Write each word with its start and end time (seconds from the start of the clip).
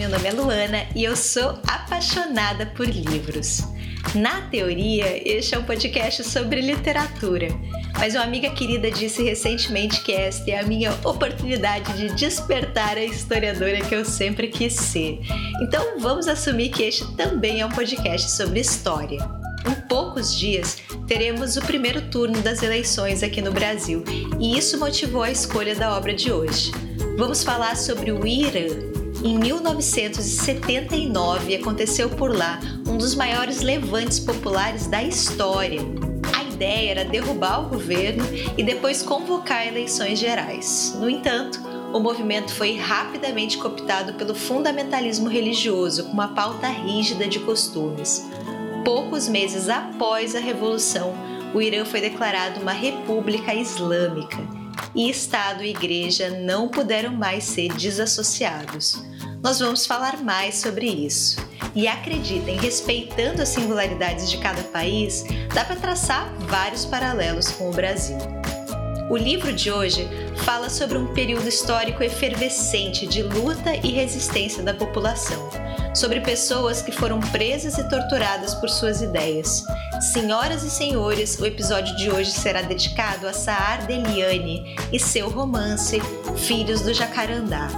meu 0.00 0.08
nome 0.08 0.28
é 0.28 0.32
Luana 0.32 0.86
e 0.96 1.04
eu 1.04 1.14
sou 1.14 1.58
apaixonada 1.68 2.64
por 2.64 2.86
livros. 2.86 3.60
Na 4.14 4.40
teoria, 4.48 5.20
este 5.28 5.54
é 5.54 5.58
um 5.58 5.62
podcast 5.62 6.24
sobre 6.24 6.62
literatura, 6.62 7.48
mas 7.98 8.14
uma 8.14 8.24
amiga 8.24 8.48
querida 8.48 8.90
disse 8.90 9.22
recentemente 9.22 10.00
que 10.00 10.12
esta 10.12 10.50
é 10.50 10.58
a 10.58 10.62
minha 10.62 10.90
oportunidade 11.04 11.92
de 11.98 12.14
despertar 12.14 12.96
a 12.96 13.04
historiadora 13.04 13.82
que 13.82 13.94
eu 13.94 14.02
sempre 14.02 14.48
quis 14.48 14.72
ser. 14.72 15.20
Então 15.60 16.00
vamos 16.00 16.28
assumir 16.28 16.70
que 16.70 16.82
este 16.82 17.06
também 17.14 17.60
é 17.60 17.66
um 17.66 17.70
podcast 17.70 18.30
sobre 18.30 18.60
história. 18.60 19.18
Em 19.68 19.86
poucos 19.86 20.34
dias, 20.34 20.78
teremos 21.06 21.58
o 21.58 21.60
primeiro 21.60 22.00
turno 22.08 22.40
das 22.40 22.62
eleições 22.62 23.22
aqui 23.22 23.42
no 23.42 23.52
Brasil, 23.52 24.02
e 24.38 24.56
isso 24.56 24.80
motivou 24.80 25.22
a 25.22 25.30
escolha 25.30 25.74
da 25.74 25.94
obra 25.94 26.14
de 26.14 26.32
hoje. 26.32 26.72
Vamos 27.18 27.44
falar 27.44 27.76
sobre 27.76 28.10
o 28.10 28.26
Irã, 28.26 28.90
em 29.22 29.38
1979 29.38 31.54
aconteceu 31.54 32.08
por 32.08 32.34
lá 32.34 32.58
um 32.86 32.96
dos 32.96 33.14
maiores 33.14 33.60
levantes 33.60 34.18
populares 34.18 34.86
da 34.86 35.02
história. 35.02 35.82
A 36.36 36.42
ideia 36.42 36.90
era 36.90 37.04
derrubar 37.04 37.66
o 37.66 37.68
governo 37.68 38.24
e 38.56 38.62
depois 38.62 39.02
convocar 39.02 39.66
eleições 39.66 40.18
gerais. 40.18 40.96
No 40.98 41.10
entanto, 41.10 41.60
o 41.92 42.00
movimento 42.00 42.54
foi 42.54 42.76
rapidamente 42.76 43.58
cooptado 43.58 44.14
pelo 44.14 44.34
fundamentalismo 44.34 45.28
religioso, 45.28 46.04
com 46.04 46.12
uma 46.12 46.28
pauta 46.28 46.68
rígida 46.68 47.28
de 47.28 47.40
costumes. 47.40 48.26
Poucos 48.84 49.28
meses 49.28 49.68
após 49.68 50.34
a 50.34 50.40
revolução, 50.40 51.12
o 51.52 51.60
Irã 51.60 51.84
foi 51.84 52.00
declarado 52.00 52.60
uma 52.60 52.72
república 52.72 53.54
islâmica 53.54 54.38
e 54.94 55.10
Estado 55.10 55.62
e 55.62 55.70
Igreja 55.70 56.30
não 56.30 56.68
puderam 56.68 57.12
mais 57.12 57.44
ser 57.44 57.72
desassociados. 57.74 59.09
Nós 59.42 59.58
vamos 59.58 59.86
falar 59.86 60.22
mais 60.22 60.56
sobre 60.56 60.86
isso. 60.86 61.38
E 61.74 61.88
acreditem, 61.88 62.58
respeitando 62.58 63.40
as 63.40 63.48
singularidades 63.48 64.30
de 64.30 64.36
cada 64.38 64.62
país, 64.64 65.24
dá 65.54 65.64
para 65.64 65.76
traçar 65.76 66.30
vários 66.40 66.84
paralelos 66.84 67.50
com 67.52 67.70
o 67.70 67.72
Brasil. 67.72 68.18
O 69.08 69.16
livro 69.16 69.52
de 69.52 69.70
hoje 69.70 70.06
fala 70.44 70.68
sobre 70.68 70.98
um 70.98 71.12
período 71.14 71.48
histórico 71.48 72.02
efervescente 72.02 73.06
de 73.06 73.22
luta 73.22 73.74
e 73.82 73.90
resistência 73.90 74.62
da 74.62 74.74
população, 74.74 75.48
sobre 75.94 76.20
pessoas 76.20 76.82
que 76.82 76.92
foram 76.92 77.18
presas 77.18 77.78
e 77.78 77.88
torturadas 77.88 78.54
por 78.54 78.68
suas 78.68 79.00
ideias. 79.00 79.64
Senhoras 80.12 80.62
e 80.64 80.70
senhores, 80.70 81.38
o 81.38 81.46
episódio 81.46 81.96
de 81.96 82.10
hoje 82.10 82.30
será 82.30 82.62
dedicado 82.62 83.26
a 83.26 83.32
Saar 83.32 83.86
Deliane 83.86 84.76
e 84.92 84.98
seu 84.98 85.28
romance 85.30 85.98
Filhos 86.36 86.82
do 86.82 86.92
Jacarandá. 86.92 87.68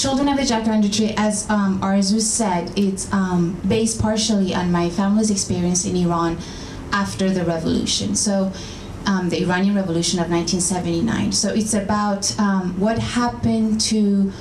Children 0.00 0.30
of 0.30 0.38
the 0.38 0.44
Jacaranda 0.44 0.90
Tree, 0.90 1.12
as 1.18 1.44
um, 1.50 1.78
Arzu 1.82 2.22
said, 2.22 2.72
it's 2.74 3.12
um, 3.12 3.60
based 3.68 4.00
partially 4.00 4.54
on 4.54 4.72
my 4.72 4.88
family's 4.88 5.30
experience 5.30 5.84
in 5.84 5.94
Iran 5.94 6.38
after 6.90 7.28
the 7.28 7.44
revolution. 7.44 8.14
So, 8.14 8.50
um, 9.04 9.28
the 9.28 9.42
Iranian 9.42 9.74
Revolution 9.74 10.18
of 10.18 10.30
1979. 10.30 11.32
So, 11.32 11.52
it's 11.52 11.74
about 11.74 12.34
um, 12.40 12.80
what 12.80 12.98
happened 12.98 13.78
to 13.92 14.32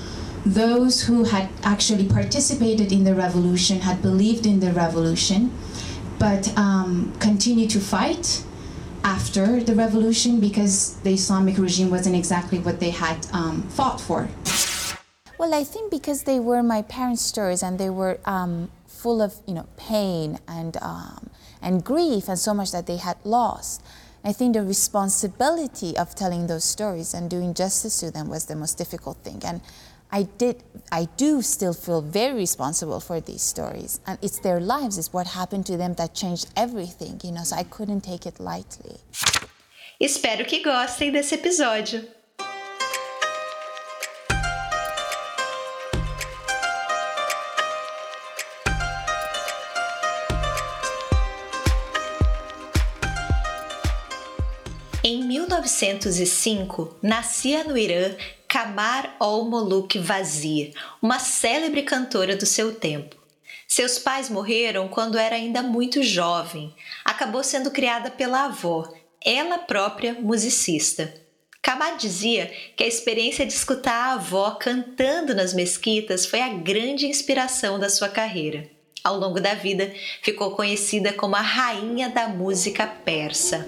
those 0.45 1.03
who 1.03 1.25
had 1.25 1.49
actually 1.63 2.07
participated 2.07 2.93
in 2.93 3.03
the 3.03 3.13
revolution, 3.13 3.81
had 3.81 4.01
believed 4.01 4.45
in 4.45 4.61
the 4.61 4.71
revolution, 4.71 5.51
but 6.19 6.57
um, 6.57 7.11
continued 7.19 7.69
to 7.71 7.81
fight 7.81 8.45
after 9.03 9.61
the 9.61 9.75
revolution 9.75 10.39
because 10.39 10.95
the 11.01 11.11
Islamic 11.11 11.57
regime 11.57 11.89
wasn't 11.89 12.15
exactly 12.15 12.59
what 12.59 12.79
they 12.79 12.91
had 12.91 13.27
um, 13.33 13.63
fought 13.63 13.99
for. 13.99 14.29
Well, 15.39 15.53
I 15.53 15.63
think 15.63 15.89
because 15.89 16.23
they 16.23 16.37
were 16.37 16.61
my 16.61 16.81
parents' 16.81 17.21
stories 17.21 17.63
and 17.63 17.79
they 17.79 17.89
were 17.89 18.19
um, 18.25 18.69
full 18.87 19.21
of 19.21 19.35
you 19.47 19.53
know 19.53 19.67
pain 19.77 20.37
and 20.49 20.75
um, 20.81 21.29
and 21.61 21.81
grief 21.81 22.27
and 22.27 22.37
so 22.37 22.53
much 22.53 22.73
that 22.73 22.87
they 22.87 22.97
had 22.97 23.15
lost. 23.23 23.81
I 24.21 24.33
think 24.33 24.53
the 24.53 24.63
responsibility 24.63 25.97
of 25.97 26.13
telling 26.13 26.47
those 26.47 26.65
stories 26.65 27.13
and 27.13 27.29
doing 27.29 27.53
justice 27.53 28.01
to 28.01 28.11
them 28.11 28.27
was 28.27 28.47
the 28.47 28.55
most 28.57 28.77
difficult 28.77 29.15
thing. 29.23 29.41
And 29.45 29.61
I 30.11 30.23
did, 30.23 30.61
I 30.91 31.07
do 31.15 31.41
still 31.41 31.73
feel 31.73 32.01
very 32.01 32.33
responsible 32.33 32.99
for 32.99 33.21
these 33.21 33.41
stories. 33.41 34.01
And 34.05 34.19
it's 34.21 34.39
their 34.39 34.59
lives, 34.59 34.97
it's 34.97 35.13
what 35.13 35.27
happened 35.27 35.65
to 35.67 35.77
them 35.77 35.93
that 35.93 36.13
changed 36.13 36.47
everything, 36.57 37.21
you 37.23 37.31
know, 37.31 37.43
so 37.43 37.55
I 37.55 37.63
couldn't 37.63 38.01
take 38.01 38.25
it 38.25 38.41
lightly. 38.41 38.97
Espero 40.01 40.43
que 40.45 40.61
gostem 40.61 41.13
desse 41.13 41.35
episódio. 41.35 42.18
1905, 55.59 56.97
nascia 57.01 57.63
no 57.63 57.77
Irã 57.77 58.15
Kamar 58.47 59.15
ol-Moluk 59.19 59.99
Vazir, 59.99 60.73
uma 61.01 61.19
célebre 61.19 61.83
cantora 61.83 62.35
do 62.35 62.45
seu 62.45 62.73
tempo. 62.73 63.17
Seus 63.67 63.99
pais 63.99 64.29
morreram 64.29 64.87
quando 64.87 65.17
era 65.17 65.35
ainda 65.35 65.61
muito 65.61 66.01
jovem. 66.01 66.73
Acabou 67.05 67.43
sendo 67.43 67.69
criada 67.69 68.09
pela 68.09 68.45
avó, 68.45 68.91
ela 69.23 69.59
própria 69.59 70.13
musicista. 70.13 71.13
Kamar 71.61 71.97
dizia 71.97 72.51
que 72.75 72.83
a 72.83 72.87
experiência 72.87 73.45
de 73.45 73.53
escutar 73.53 73.93
a 73.93 74.13
avó 74.13 74.51
cantando 74.51 75.35
nas 75.35 75.53
mesquitas 75.53 76.25
foi 76.25 76.41
a 76.41 76.49
grande 76.49 77.05
inspiração 77.05 77.77
da 77.77 77.89
sua 77.89 78.07
carreira. 78.07 78.67
Ao 79.03 79.17
longo 79.17 79.39
da 79.39 79.53
vida, 79.53 79.93
ficou 80.21 80.51
conhecida 80.51 81.13
como 81.13 81.35
a 81.35 81.41
rainha 81.41 82.09
da 82.09 82.27
música 82.27 82.87
persa. 82.87 83.67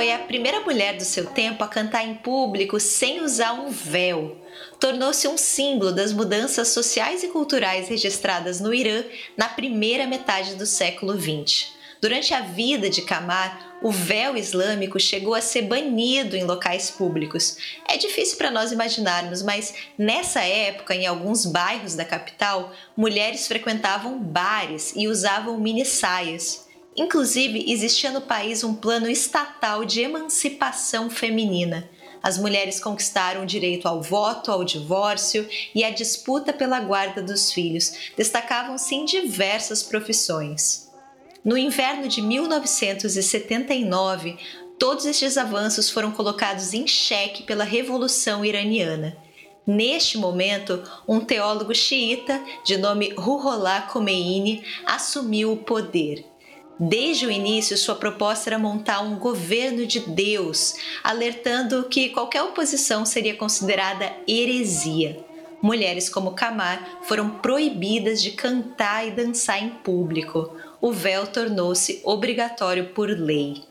Foi 0.00 0.12
a 0.12 0.18
primeira 0.18 0.60
mulher 0.60 0.96
do 0.96 1.04
seu 1.04 1.26
tempo 1.26 1.62
a 1.62 1.68
cantar 1.68 2.02
em 2.02 2.14
público 2.14 2.80
sem 2.80 3.20
usar 3.20 3.52
um 3.52 3.68
véu. 3.68 4.34
Tornou-se 4.80 5.28
um 5.28 5.36
símbolo 5.36 5.92
das 5.92 6.10
mudanças 6.10 6.68
sociais 6.68 7.22
e 7.22 7.28
culturais 7.28 7.86
registradas 7.86 8.60
no 8.60 8.72
Irã 8.72 9.04
na 9.36 9.46
primeira 9.46 10.06
metade 10.06 10.54
do 10.54 10.64
século 10.64 11.20
XX. 11.20 11.72
Durante 12.00 12.32
a 12.32 12.40
vida 12.40 12.88
de 12.88 13.02
Kamar, 13.02 13.78
o 13.82 13.90
véu 13.90 14.38
islâmico 14.38 14.98
chegou 14.98 15.34
a 15.34 15.42
ser 15.42 15.62
banido 15.68 16.34
em 16.34 16.44
locais 16.44 16.90
públicos. 16.90 17.58
É 17.86 17.98
difícil 17.98 18.38
para 18.38 18.50
nós 18.50 18.72
imaginarmos, 18.72 19.42
mas 19.42 19.74
nessa 19.98 20.40
época, 20.40 20.94
em 20.94 21.06
alguns 21.06 21.44
bairros 21.44 21.94
da 21.94 22.06
capital, 22.06 22.72
mulheres 22.96 23.46
frequentavam 23.46 24.18
bares 24.18 24.94
e 24.96 25.06
usavam 25.08 25.60
mini 25.60 25.84
saias. 25.84 26.69
Inclusive, 27.00 27.64
existia 27.66 28.10
no 28.10 28.20
país 28.20 28.62
um 28.62 28.74
plano 28.74 29.08
estatal 29.08 29.86
de 29.86 30.02
emancipação 30.02 31.08
feminina. 31.08 31.88
As 32.22 32.36
mulheres 32.36 32.78
conquistaram 32.78 33.42
o 33.42 33.46
direito 33.46 33.88
ao 33.88 34.02
voto, 34.02 34.52
ao 34.52 34.62
divórcio 34.62 35.48
e 35.74 35.82
à 35.82 35.88
disputa 35.88 36.52
pela 36.52 36.78
guarda 36.78 37.22
dos 37.22 37.50
filhos. 37.50 38.12
Destacavam-se 38.18 38.94
em 38.94 39.06
diversas 39.06 39.82
profissões. 39.82 40.90
No 41.42 41.56
inverno 41.56 42.06
de 42.06 42.20
1979, 42.20 44.36
todos 44.78 45.06
estes 45.06 45.38
avanços 45.38 45.88
foram 45.88 46.12
colocados 46.12 46.74
em 46.74 46.86
xeque 46.86 47.44
pela 47.44 47.64
Revolução 47.64 48.44
Iraniana. 48.44 49.16
Neste 49.66 50.18
momento, 50.18 50.82
um 51.08 51.18
teólogo 51.18 51.74
xiita 51.74 52.44
de 52.62 52.76
nome 52.76 53.14
Ruhollah 53.16 53.88
Khomeini 53.90 54.62
assumiu 54.84 55.52
o 55.52 55.56
poder. 55.56 56.29
Desde 56.82 57.26
o 57.26 57.30
início, 57.30 57.76
sua 57.76 57.94
proposta 57.94 58.48
era 58.48 58.58
montar 58.58 59.02
um 59.02 59.18
governo 59.18 59.86
de 59.86 60.00
Deus, 60.00 60.74
alertando 61.04 61.84
que 61.90 62.08
qualquer 62.08 62.42
oposição 62.42 63.04
seria 63.04 63.36
considerada 63.36 64.10
heresia. 64.26 65.22
Mulheres 65.60 66.08
como 66.08 66.32
Kamar 66.32 67.00
foram 67.02 67.28
proibidas 67.28 68.22
de 68.22 68.30
cantar 68.30 69.06
e 69.06 69.10
dançar 69.10 69.62
em 69.62 69.68
público. 69.68 70.56
o 70.80 70.90
véu 70.90 71.26
tornou-se 71.26 72.00
obrigatório 72.02 72.94
por 72.94 73.10
lei. 73.10 73.62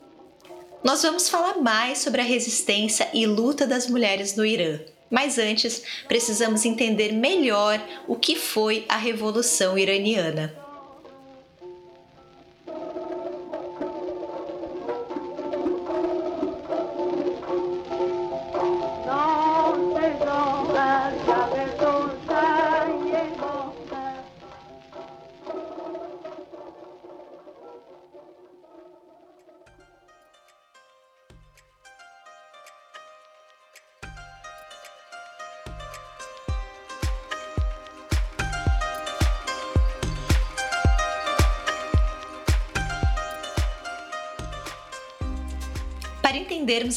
Nós 0.83 1.01
vamos 1.01 1.27
falar 1.27 1.57
mais 1.57 1.97
sobre 1.97 2.21
a 2.21 2.23
resistência 2.23 3.09
e 3.11 3.25
luta 3.25 3.65
das 3.65 3.87
mulheres 3.87 4.35
no 4.35 4.45
Irã. 4.45 4.79
Mas 5.09 5.39
antes, 5.39 5.81
precisamos 6.07 6.63
entender 6.63 7.11
melhor 7.11 7.81
o 8.07 8.15
que 8.15 8.35
foi 8.35 8.85
a 8.87 8.97
Revolução 8.97 9.75
Iraniana. 9.75 10.58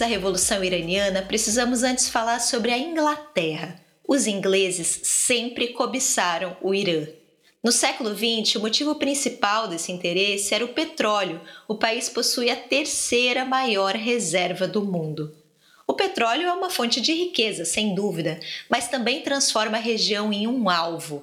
A 0.00 0.06
Revolução 0.06 0.64
Iraniana, 0.64 1.20
precisamos 1.20 1.82
antes 1.82 2.08
falar 2.08 2.38
sobre 2.38 2.70
a 2.70 2.78
Inglaterra. 2.78 3.78
Os 4.08 4.26
ingleses 4.26 5.00
sempre 5.02 5.68
cobiçaram 5.68 6.56
o 6.62 6.74
Irã. 6.74 7.06
No 7.62 7.70
século 7.70 8.10
XX, 8.14 8.56
o 8.56 8.60
motivo 8.60 8.94
principal 8.94 9.68
desse 9.68 9.92
interesse 9.92 10.54
era 10.54 10.64
o 10.64 10.68
petróleo. 10.72 11.40
O 11.68 11.74
país 11.74 12.08
possui 12.08 12.48
a 12.48 12.56
terceira 12.56 13.44
maior 13.44 13.94
reserva 13.94 14.66
do 14.66 14.82
mundo. 14.82 15.34
O 15.86 15.92
petróleo 15.92 16.48
é 16.48 16.52
uma 16.52 16.70
fonte 16.70 17.00
de 17.00 17.12
riqueza, 17.12 17.64
sem 17.64 17.94
dúvida, 17.94 18.40
mas 18.70 18.88
também 18.88 19.20
transforma 19.20 19.76
a 19.76 19.80
região 19.80 20.32
em 20.32 20.46
um 20.46 20.70
alvo. 20.70 21.22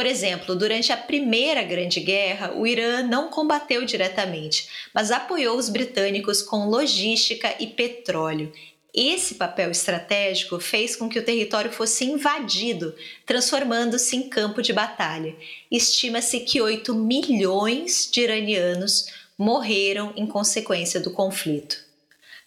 Por 0.00 0.06
exemplo, 0.06 0.56
durante 0.56 0.90
a 0.92 0.96
Primeira 0.96 1.62
Grande 1.62 2.00
Guerra, 2.00 2.54
o 2.56 2.66
Irã 2.66 3.02
não 3.02 3.28
combateu 3.28 3.84
diretamente, 3.84 4.66
mas 4.94 5.10
apoiou 5.10 5.58
os 5.58 5.68
britânicos 5.68 6.40
com 6.40 6.70
logística 6.70 7.54
e 7.60 7.66
petróleo. 7.66 8.50
Esse 8.94 9.34
papel 9.34 9.70
estratégico 9.70 10.58
fez 10.58 10.96
com 10.96 11.06
que 11.06 11.18
o 11.18 11.22
território 11.22 11.70
fosse 11.70 12.06
invadido, 12.06 12.94
transformando-se 13.26 14.16
em 14.16 14.26
campo 14.26 14.62
de 14.62 14.72
batalha. 14.72 15.36
Estima-se 15.70 16.40
que 16.40 16.62
8 16.62 16.94
milhões 16.94 18.08
de 18.10 18.22
iranianos 18.22 19.04
morreram 19.36 20.14
em 20.16 20.26
consequência 20.26 20.98
do 20.98 21.10
conflito. 21.10 21.76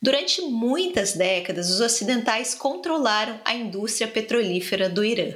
Durante 0.02 0.42
muitas 0.42 1.14
décadas, 1.14 1.70
os 1.70 1.82
ocidentais 1.82 2.56
controlaram 2.56 3.40
a 3.46 3.54
indústria 3.54 4.08
petrolífera 4.08 4.90
do 4.90 5.06
Irã. 5.06 5.36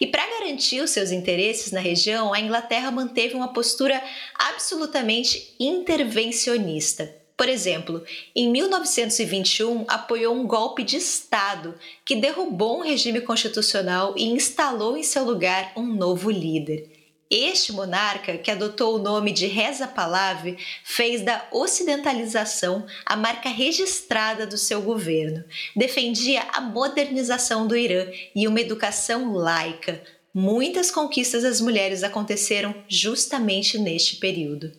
E 0.00 0.06
para 0.06 0.26
garantir 0.26 0.80
os 0.80 0.90
seus 0.90 1.10
interesses 1.10 1.72
na 1.72 1.80
região, 1.80 2.32
a 2.32 2.40
Inglaterra 2.40 2.90
manteve 2.90 3.34
uma 3.34 3.52
postura 3.52 4.02
absolutamente 4.34 5.54
intervencionista. 5.58 7.14
Por 7.36 7.48
exemplo, 7.48 8.04
em 8.34 8.48
1921 8.48 9.84
apoiou 9.88 10.34
um 10.34 10.46
golpe 10.46 10.84
de 10.84 10.96
Estado 10.96 11.74
que 12.04 12.14
derrubou 12.14 12.78
um 12.78 12.82
regime 12.82 13.20
constitucional 13.20 14.14
e 14.16 14.24
instalou 14.24 14.96
em 14.96 15.02
seu 15.02 15.24
lugar 15.24 15.72
um 15.76 15.84
novo 15.84 16.30
líder. 16.30 17.03
Este 17.30 17.72
monarca, 17.72 18.36
que 18.36 18.50
adotou 18.50 18.96
o 18.96 19.02
nome 19.02 19.32
de 19.32 19.46
Reza 19.46 19.88
Pahlavi, 19.88 20.58
fez 20.84 21.22
da 21.22 21.46
ocidentalização 21.50 22.86
a 23.04 23.16
marca 23.16 23.48
registrada 23.48 24.46
do 24.46 24.58
seu 24.58 24.82
governo. 24.82 25.42
Defendia 25.74 26.42
a 26.52 26.60
modernização 26.60 27.66
do 27.66 27.76
Irã 27.76 28.06
e 28.36 28.46
uma 28.46 28.60
educação 28.60 29.32
laica. 29.32 30.02
Muitas 30.32 30.90
conquistas 30.90 31.42
das 31.42 31.60
mulheres 31.60 32.02
aconteceram 32.02 32.74
justamente 32.88 33.78
neste 33.78 34.16
período. 34.16 34.72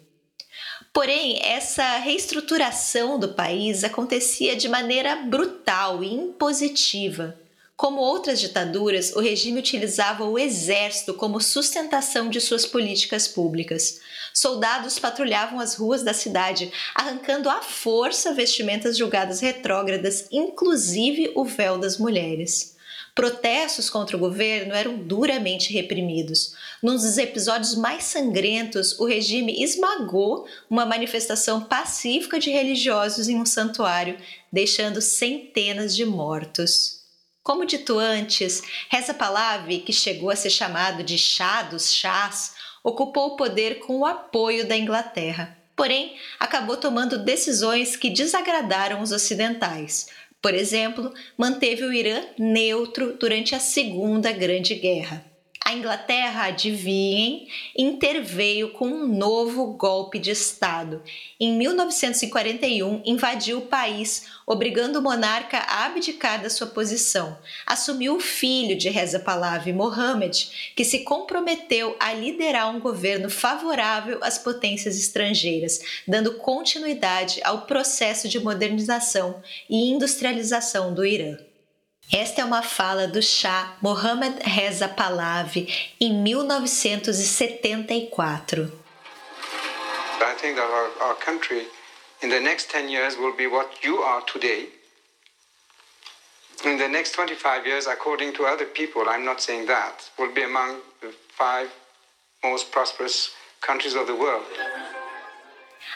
Porém, 0.93 1.39
essa 1.41 1.97
reestruturação 1.97 3.19
do 3.19 3.29
país 3.29 3.83
acontecia 3.83 4.55
de 4.55 4.69
maneira 4.69 5.15
brutal 5.15 6.03
e 6.03 6.13
impositiva. 6.13 7.37
Como 7.77 7.99
outras 7.99 8.39
ditaduras, 8.39 9.11
o 9.17 9.19
regime 9.19 9.59
utilizava 9.59 10.23
o 10.23 10.39
exército 10.39 11.13
como 11.13 11.41
sustentação 11.41 12.29
de 12.29 12.39
suas 12.39 12.65
políticas 12.65 13.27
públicas. 13.27 13.99
Soldados 14.33 14.97
patrulhavam 14.97 15.59
as 15.59 15.75
ruas 15.75 16.01
da 16.01 16.13
cidade, 16.13 16.71
arrancando 16.93 17.49
à 17.49 17.61
força 17.61 18.33
vestimentas 18.33 18.97
julgadas 18.97 19.41
retrógradas, 19.41 20.25
inclusive 20.31 21.33
o 21.35 21.43
véu 21.43 21.77
das 21.77 21.97
mulheres. 21.97 22.75
Protestos 23.13 23.89
contra 23.89 24.15
o 24.15 24.19
governo 24.19 24.73
eram 24.73 24.97
duramente 24.97 25.73
reprimidos. 25.73 26.53
Num 26.81 26.95
dos 26.95 27.17
episódios 27.17 27.75
mais 27.75 28.05
sangrentos, 28.05 28.97
o 28.99 29.05
regime 29.05 29.61
esmagou 29.61 30.47
uma 30.69 30.85
manifestação 30.85 31.61
pacífica 31.61 32.39
de 32.39 32.51
religiosos 32.51 33.27
em 33.27 33.37
um 33.37 33.45
santuário, 33.45 34.17
deixando 34.51 35.01
centenas 35.01 35.93
de 35.93 36.05
mortos. 36.05 37.04
Como 37.45 37.63
dito 37.63 37.99
antes, 37.99 38.63
Reza 38.89 39.13
Pahlavi, 39.13 39.81
que 39.81 39.93
chegou 39.93 40.31
a 40.31 40.35
ser 40.35 40.49
chamado 40.49 41.03
de 41.03 41.15
chá 41.15 41.61
dos 41.61 41.93
chás, 41.93 42.55
ocupou 42.83 43.27
o 43.27 43.35
poder 43.35 43.77
com 43.77 43.99
o 43.99 44.05
apoio 44.05 44.67
da 44.67 44.75
Inglaterra. 44.75 45.55
Porém, 45.75 46.17
acabou 46.39 46.75
tomando 46.75 47.23
decisões 47.23 47.95
que 47.95 48.09
desagradaram 48.09 48.99
os 48.99 49.11
ocidentais. 49.11 50.07
Por 50.41 50.55
exemplo, 50.55 51.13
manteve 51.37 51.83
o 51.83 51.93
Irã 51.93 52.23
neutro 52.35 53.15
durante 53.19 53.53
a 53.53 53.59
Segunda 53.59 54.31
Grande 54.31 54.73
Guerra. 54.73 55.23
A 55.67 55.73
Inglaterra, 55.73 56.43
adivinhem, 56.43 57.47
interveio 57.75 58.69
com 58.73 58.85
um 58.85 59.07
novo 59.07 59.73
golpe 59.73 60.19
de 60.19 60.29
Estado. 60.29 61.01
Em 61.39 61.57
1941, 61.57 63.01
invadiu 63.03 63.57
o 63.57 63.65
país, 63.65 64.27
obrigando 64.45 64.99
o 64.99 65.01
monarca 65.01 65.57
a 65.57 65.87
abdicar 65.87 66.39
da 66.39 66.51
sua 66.51 66.67
posição. 66.67 67.35
Assumiu 67.65 68.17
o 68.17 68.19
filho 68.19 68.77
de 68.77 68.89
Reza 68.89 69.19
Pahlavi, 69.19 69.73
Mohammed, 69.73 70.71
que 70.75 70.85
se 70.85 70.99
comprometeu 70.99 71.95
a 71.99 72.13
liderar 72.13 72.69
um 72.69 72.79
governo 72.79 73.27
favorável 73.27 74.19
às 74.21 74.37
potências 74.37 74.95
estrangeiras, 74.99 75.79
dando 76.07 76.35
continuidade 76.35 77.41
ao 77.43 77.61
processo 77.61 78.29
de 78.29 78.39
modernização 78.39 79.41
e 79.67 79.89
industrialização 79.89 80.93
do 80.93 81.03
Irã. 81.03 81.35
Esta 82.13 82.41
é 82.41 82.45
uma 82.45 82.61
fala 82.61 83.07
do 83.07 83.19
Shah 83.21 83.75
Mohammad 83.81 84.37
Reza 84.43 84.87
Pahlavi 84.87 85.67
em 85.99 86.13
1974. 86.13 88.71
I 90.21 90.35
think 90.37 90.55
that 90.55 90.69
our, 90.69 90.91
our 91.01 91.15
country 91.15 91.67
in 92.21 92.29
the 92.29 92.39
next 92.39 92.69
10 92.69 92.89
years 92.89 93.17
will 93.17 93.35
be 93.35 93.47
what 93.47 93.83
you 93.83 94.03
are 94.03 94.21
today. 94.31 94.69
In 96.63 96.77
the 96.77 96.87
next 96.87 97.13
25 97.13 97.65
years, 97.65 97.87
according 97.87 98.33
to 98.33 98.45
other 98.45 98.65
people, 98.65 99.09
I'm 99.09 99.25
not 99.25 99.41
saying 99.41 99.65
that, 99.67 100.07
will 100.19 100.31
be 100.33 100.43
among 100.43 100.81
the 101.01 101.11
five 101.29 101.71
most 102.43 102.71
prosperous 102.71 103.31
countries 103.61 103.95
of 103.95 104.05
the 104.05 104.15
world. 104.15 104.45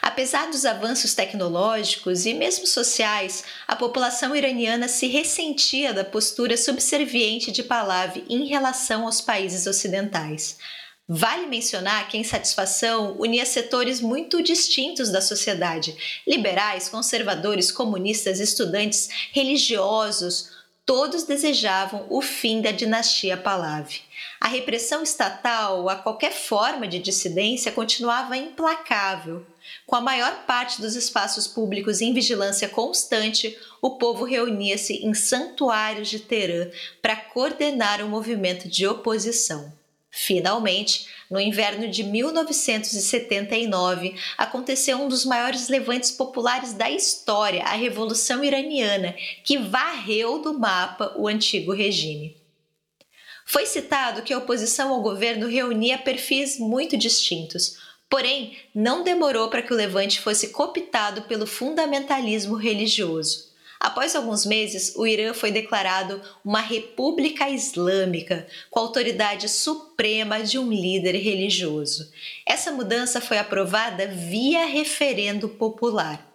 Apesar 0.02 0.50
dos 0.50 0.64
avanços 0.64 1.14
tecnológicos 1.14 2.24
e 2.24 2.32
mesmo 2.32 2.66
sociais, 2.66 3.44
a 3.68 3.76
população 3.76 4.34
iraniana 4.34 4.88
se 4.88 5.06
ressentia 5.06 5.92
da 5.92 6.04
postura 6.04 6.56
subserviente 6.56 7.52
de 7.52 7.62
Pahlavi 7.62 8.24
em 8.28 8.46
relação 8.46 9.04
aos 9.04 9.20
países 9.20 9.66
ocidentais. 9.66 10.56
Vale 11.12 11.46
mencionar 11.46 12.08
que 12.08 12.16
a 12.16 12.20
insatisfação 12.20 13.16
unia 13.18 13.44
setores 13.44 14.00
muito 14.00 14.40
distintos 14.40 15.10
da 15.10 15.20
sociedade: 15.20 16.22
liberais, 16.26 16.88
conservadores, 16.88 17.72
comunistas, 17.72 18.38
estudantes, 18.38 19.08
religiosos, 19.32 20.50
todos 20.86 21.24
desejavam 21.24 22.06
o 22.08 22.22
fim 22.22 22.60
da 22.62 22.70
dinastia 22.70 23.36
Pahlavi. 23.36 24.02
A 24.40 24.48
repressão 24.48 25.02
estatal 25.02 25.90
a 25.90 25.96
qualquer 25.96 26.32
forma 26.32 26.88
de 26.88 26.98
dissidência 26.98 27.70
continuava 27.70 28.38
implacável. 28.38 29.44
Com 29.86 29.96
a 29.96 30.00
maior 30.00 30.46
parte 30.46 30.80
dos 30.80 30.96
espaços 30.96 31.46
públicos 31.46 32.00
em 32.00 32.14
vigilância 32.14 32.66
constante, 32.66 33.54
o 33.82 33.98
povo 33.98 34.24
reunia-se 34.24 35.04
em 35.04 35.12
santuários 35.12 36.08
de 36.08 36.20
Teherã 36.20 36.70
para 37.02 37.16
coordenar 37.16 38.02
o 38.02 38.08
movimento 38.08 38.66
de 38.66 38.86
oposição. 38.86 39.70
Finalmente, 40.10 41.06
no 41.30 41.38
inverno 41.38 41.86
de 41.86 42.02
1979, 42.02 44.14
aconteceu 44.38 44.96
um 44.96 45.06
dos 45.06 45.26
maiores 45.26 45.68
levantes 45.68 46.10
populares 46.10 46.72
da 46.72 46.90
história, 46.90 47.62
a 47.64 47.74
Revolução 47.74 48.42
Iraniana, 48.42 49.14
que 49.44 49.58
varreu 49.58 50.40
do 50.40 50.58
mapa 50.58 51.12
o 51.16 51.28
antigo 51.28 51.74
regime. 51.74 52.39
Foi 53.52 53.66
citado 53.66 54.22
que 54.22 54.32
a 54.32 54.38
oposição 54.38 54.92
ao 54.92 55.02
governo 55.02 55.48
reunia 55.48 55.98
perfis 55.98 56.56
muito 56.56 56.96
distintos. 56.96 57.78
Porém, 58.08 58.56
não 58.72 59.02
demorou 59.02 59.48
para 59.48 59.60
que 59.60 59.72
o 59.72 59.76
levante 59.76 60.20
fosse 60.20 60.50
cooptado 60.50 61.22
pelo 61.22 61.48
fundamentalismo 61.48 62.54
religioso. 62.54 63.50
Após 63.80 64.14
alguns 64.14 64.46
meses, 64.46 64.94
o 64.94 65.04
Irã 65.04 65.34
foi 65.34 65.50
declarado 65.50 66.22
uma 66.44 66.60
república 66.60 67.50
islâmica, 67.50 68.46
com 68.70 68.78
a 68.78 68.82
autoridade 68.82 69.48
suprema 69.48 70.44
de 70.44 70.56
um 70.56 70.70
líder 70.70 71.16
religioso. 71.18 72.08
Essa 72.46 72.70
mudança 72.70 73.20
foi 73.20 73.38
aprovada 73.38 74.06
via 74.06 74.64
referendo 74.64 75.48
popular. 75.48 76.29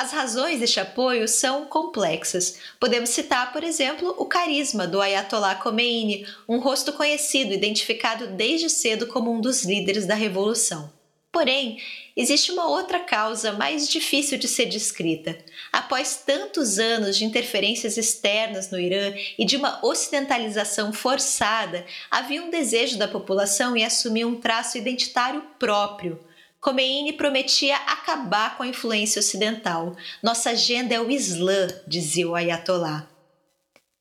As 0.00 0.12
razões 0.12 0.60
deste 0.60 0.80
apoio 0.80 1.28
são 1.28 1.66
complexas. 1.66 2.58
Podemos 2.80 3.10
citar, 3.10 3.52
por 3.52 3.62
exemplo, 3.62 4.14
o 4.16 4.24
carisma 4.24 4.86
do 4.86 4.98
Ayatollah 4.98 5.56
Khomeini, 5.56 6.26
um 6.48 6.58
rosto 6.58 6.90
conhecido, 6.94 7.52
identificado 7.52 8.28
desde 8.28 8.70
cedo 8.70 9.06
como 9.08 9.30
um 9.30 9.42
dos 9.42 9.62
líderes 9.62 10.06
da 10.06 10.14
revolução. 10.14 10.90
Porém, 11.30 11.78
existe 12.16 12.50
uma 12.50 12.66
outra 12.66 12.98
causa 12.98 13.52
mais 13.52 13.86
difícil 13.86 14.38
de 14.38 14.48
ser 14.48 14.64
descrita. 14.64 15.36
Após 15.70 16.22
tantos 16.24 16.78
anos 16.78 17.18
de 17.18 17.26
interferências 17.26 17.98
externas 17.98 18.70
no 18.70 18.80
Irã 18.80 19.12
e 19.38 19.44
de 19.44 19.58
uma 19.58 19.84
ocidentalização 19.84 20.94
forçada, 20.94 21.84
havia 22.10 22.42
um 22.42 22.48
desejo 22.48 22.96
da 22.96 23.06
população 23.06 23.76
em 23.76 23.84
assumir 23.84 24.24
um 24.24 24.40
traço 24.40 24.78
identitário 24.78 25.42
próprio. 25.58 26.18
Khomeini 26.60 27.14
prometia 27.14 27.74
acabar 27.74 28.56
com 28.56 28.62
a 28.62 28.68
influência 28.68 29.18
ocidental. 29.18 29.96
Nossa 30.22 30.50
agenda 30.50 30.94
é 30.94 31.00
o 31.00 31.10
Islã, 31.10 31.68
dizia 31.86 32.28
o 32.28 32.34
Ayatollah. 32.34 33.08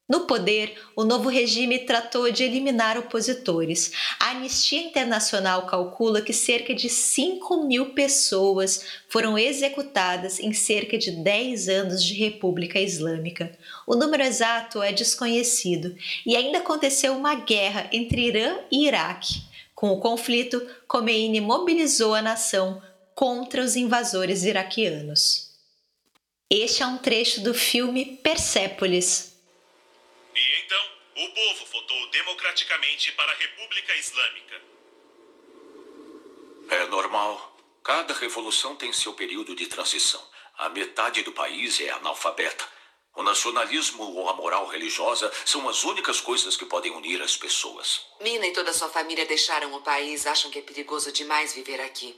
No 0.10 0.22
poder, 0.22 0.74
o 0.96 1.06
novo 1.06 1.30
regime 1.30 1.78
tratou 1.86 2.32
de 2.32 2.44
eliminar 2.44 2.98
opositores. 2.98 3.92
A 4.20 4.32
Anistia 4.32 4.82
Internacional 4.82 5.68
calcula 5.68 6.20
que 6.20 6.34
cerca 6.34 6.74
de 6.74 6.90
5 6.90 7.64
mil 7.64 7.94
pessoas 7.94 8.84
foram 9.08 9.38
executadas 9.38 10.40
em 10.40 10.52
cerca 10.52 10.98
de 10.98 11.12
10 11.12 11.70
anos 11.70 12.04
de 12.04 12.16
República 12.16 12.80
Islâmica. 12.80 13.56
O 13.86 13.96
número 13.96 14.24
exato 14.24 14.82
é 14.82 14.92
desconhecido 14.92 15.96
e 16.26 16.36
ainda 16.36 16.58
aconteceu 16.58 17.16
uma 17.16 17.36
guerra 17.36 17.88
entre 17.94 18.26
Irã 18.26 18.58
e 18.72 18.88
Iraque. 18.88 19.48
Com 19.80 19.94
o 19.94 20.02
conflito, 20.02 20.60
Khomeini 20.90 21.40
mobilizou 21.40 22.14
a 22.14 22.22
nação 22.22 22.84
contra 23.16 23.64
os 23.64 23.78
invasores 23.78 24.44
iraquianos. 24.44 25.58
Este 26.50 26.84
é 26.84 26.86
um 26.86 26.98
trecho 26.98 27.40
do 27.40 27.54
filme 27.54 28.18
Persépolis, 28.18 29.40
e 30.36 30.60
então, 30.66 30.86
o 31.16 31.30
povo 31.30 31.66
votou 31.72 32.10
democraticamente 32.10 33.14
para 33.14 33.32
a 33.32 33.36
República 33.36 33.96
Islâmica. 33.96 34.62
É 36.72 36.86
normal. 36.88 37.58
Cada 37.82 38.14
revolução 38.16 38.76
tem 38.76 38.92
seu 38.92 39.14
período 39.14 39.56
de 39.56 39.68
transição. 39.68 40.22
A 40.58 40.68
metade 40.68 41.24
do 41.24 41.32
país 41.32 41.80
é 41.80 41.90
analfabeta. 41.92 42.68
O 43.20 43.22
nacionalismo 43.22 44.04
ou 44.16 44.30
a 44.30 44.34
moral 44.34 44.66
religiosa 44.68 45.30
são 45.46 45.68
as 45.68 45.84
únicas 45.84 46.22
coisas 46.22 46.56
que 46.56 46.64
podem 46.66 46.90
unir 46.94 47.22
as 47.22 47.36
pessoas. 47.36 48.06
Mina 48.22 48.48
e 48.48 48.54
toda 48.54 48.72
sua 48.72 48.88
família 48.88 49.26
deixaram 49.26 49.74
o 49.74 49.82
país. 49.82 50.26
Acham 50.26 50.50
que 50.50 50.60
é 50.60 50.62
perigoso 50.62 51.12
demais 51.12 51.54
viver 51.54 51.82
aqui. 51.82 52.18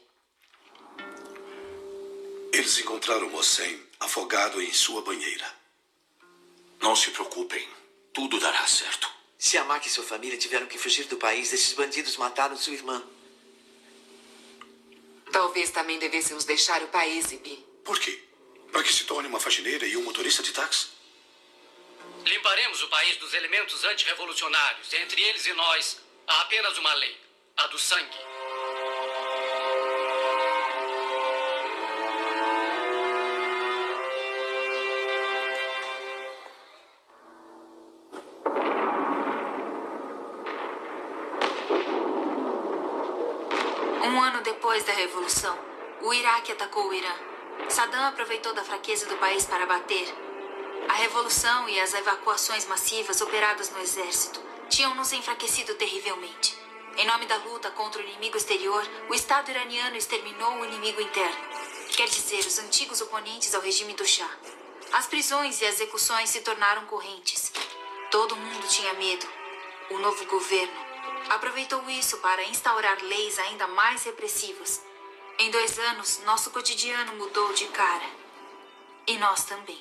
Eles 2.53 2.77
encontraram 2.77 3.33
Hossein 3.33 3.81
afogado 3.99 4.61
em 4.61 4.71
sua 4.71 5.01
banheira. 5.01 5.51
Não 6.79 6.95
se 6.95 7.09
preocupem. 7.09 7.67
Tudo 8.13 8.39
dará 8.39 8.67
certo. 8.67 9.09
Se 9.39 9.57
a 9.57 9.63
Mac 9.63 9.83
e 9.83 9.89
sua 9.89 10.03
família 10.03 10.37
tiveram 10.37 10.67
que 10.67 10.77
fugir 10.77 11.05
do 11.05 11.17
país, 11.17 11.51
esses 11.51 11.73
bandidos 11.73 12.15
mataram 12.15 12.55
sua 12.55 12.73
irmã. 12.73 13.03
Talvez 15.31 15.71
também 15.71 15.97
devêssemos 15.97 16.45
deixar 16.45 16.83
o 16.83 16.89
país, 16.89 17.31
Ibi. 17.31 17.65
Por 17.83 17.97
quê? 17.97 18.21
Para 18.71 18.83
que 18.83 18.93
se 18.93 19.03
torne 19.05 19.27
uma 19.27 19.39
faxineira 19.51 19.85
e 19.85 19.97
um 19.97 20.03
motorista 20.03 20.41
de 20.41 20.53
táxi? 20.53 20.87
Limparemos 22.23 22.81
o 22.83 22.87
país 22.87 23.17
dos 23.17 23.33
elementos 23.33 23.83
antirrevolucionários. 23.83 24.93
Entre 24.93 25.21
eles 25.21 25.45
e 25.45 25.51
nós, 25.51 25.99
há 26.25 26.41
apenas 26.41 26.77
uma 26.77 26.93
lei: 26.93 27.17
a 27.57 27.67
do 27.67 27.77
sangue. 27.77 28.17
Depois 44.43 44.83
da 44.83 44.93
Revolução, 44.93 45.57
o 46.01 46.13
Iraque 46.13 46.51
atacou 46.51 46.87
o 46.87 46.93
Irã. 46.93 47.30
Saddam 47.69 48.05
aproveitou 48.05 48.53
da 48.53 48.63
fraqueza 48.63 49.05
do 49.05 49.17
país 49.17 49.45
para 49.45 49.65
bater. 49.65 50.07
A 50.89 50.93
Revolução 50.93 51.69
e 51.69 51.79
as 51.79 51.93
evacuações 51.93 52.65
massivas 52.65 53.21
operadas 53.21 53.69
no 53.71 53.79
exército 53.79 54.41
tinham 54.69 54.95
nos 54.95 55.13
enfraquecido 55.13 55.75
terrivelmente. 55.75 56.57
Em 56.97 57.05
nome 57.05 57.25
da 57.25 57.37
luta 57.37 57.71
contra 57.71 58.01
o 58.01 58.05
inimigo 58.05 58.37
exterior, 58.37 58.85
o 59.09 59.13
Estado 59.13 59.49
iraniano 59.49 59.95
exterminou 59.95 60.55
o 60.55 60.65
inimigo 60.65 61.01
interno. 61.01 61.37
Quer 61.95 62.07
dizer, 62.07 62.39
os 62.39 62.59
antigos 62.59 63.01
oponentes 63.01 63.55
ao 63.55 63.61
regime 63.61 63.93
do 63.93 64.05
Shah. 64.05 64.29
As 64.93 65.07
prisões 65.07 65.61
e 65.61 65.65
execuções 65.65 66.29
se 66.29 66.41
tornaram 66.41 66.85
correntes. 66.85 67.51
Todo 68.09 68.35
mundo 68.35 68.67
tinha 68.67 68.93
medo. 68.95 69.25
O 69.91 69.99
novo 69.99 70.25
governo 70.25 70.91
aproveitou 71.29 71.89
isso 71.89 72.17
para 72.17 72.43
instaurar 72.43 72.97
leis 73.01 73.39
ainda 73.39 73.67
mais 73.67 74.03
repressivas. 74.03 74.81
Em 75.39 75.51
dois 75.51 75.77
anos, 75.79 76.21
nosso 76.25 76.51
cotidiano 76.51 77.15
mudou 77.15 77.53
de 77.53 77.65
cara. 77.67 78.05
E 79.07 79.17
nós 79.17 79.45
também. 79.45 79.79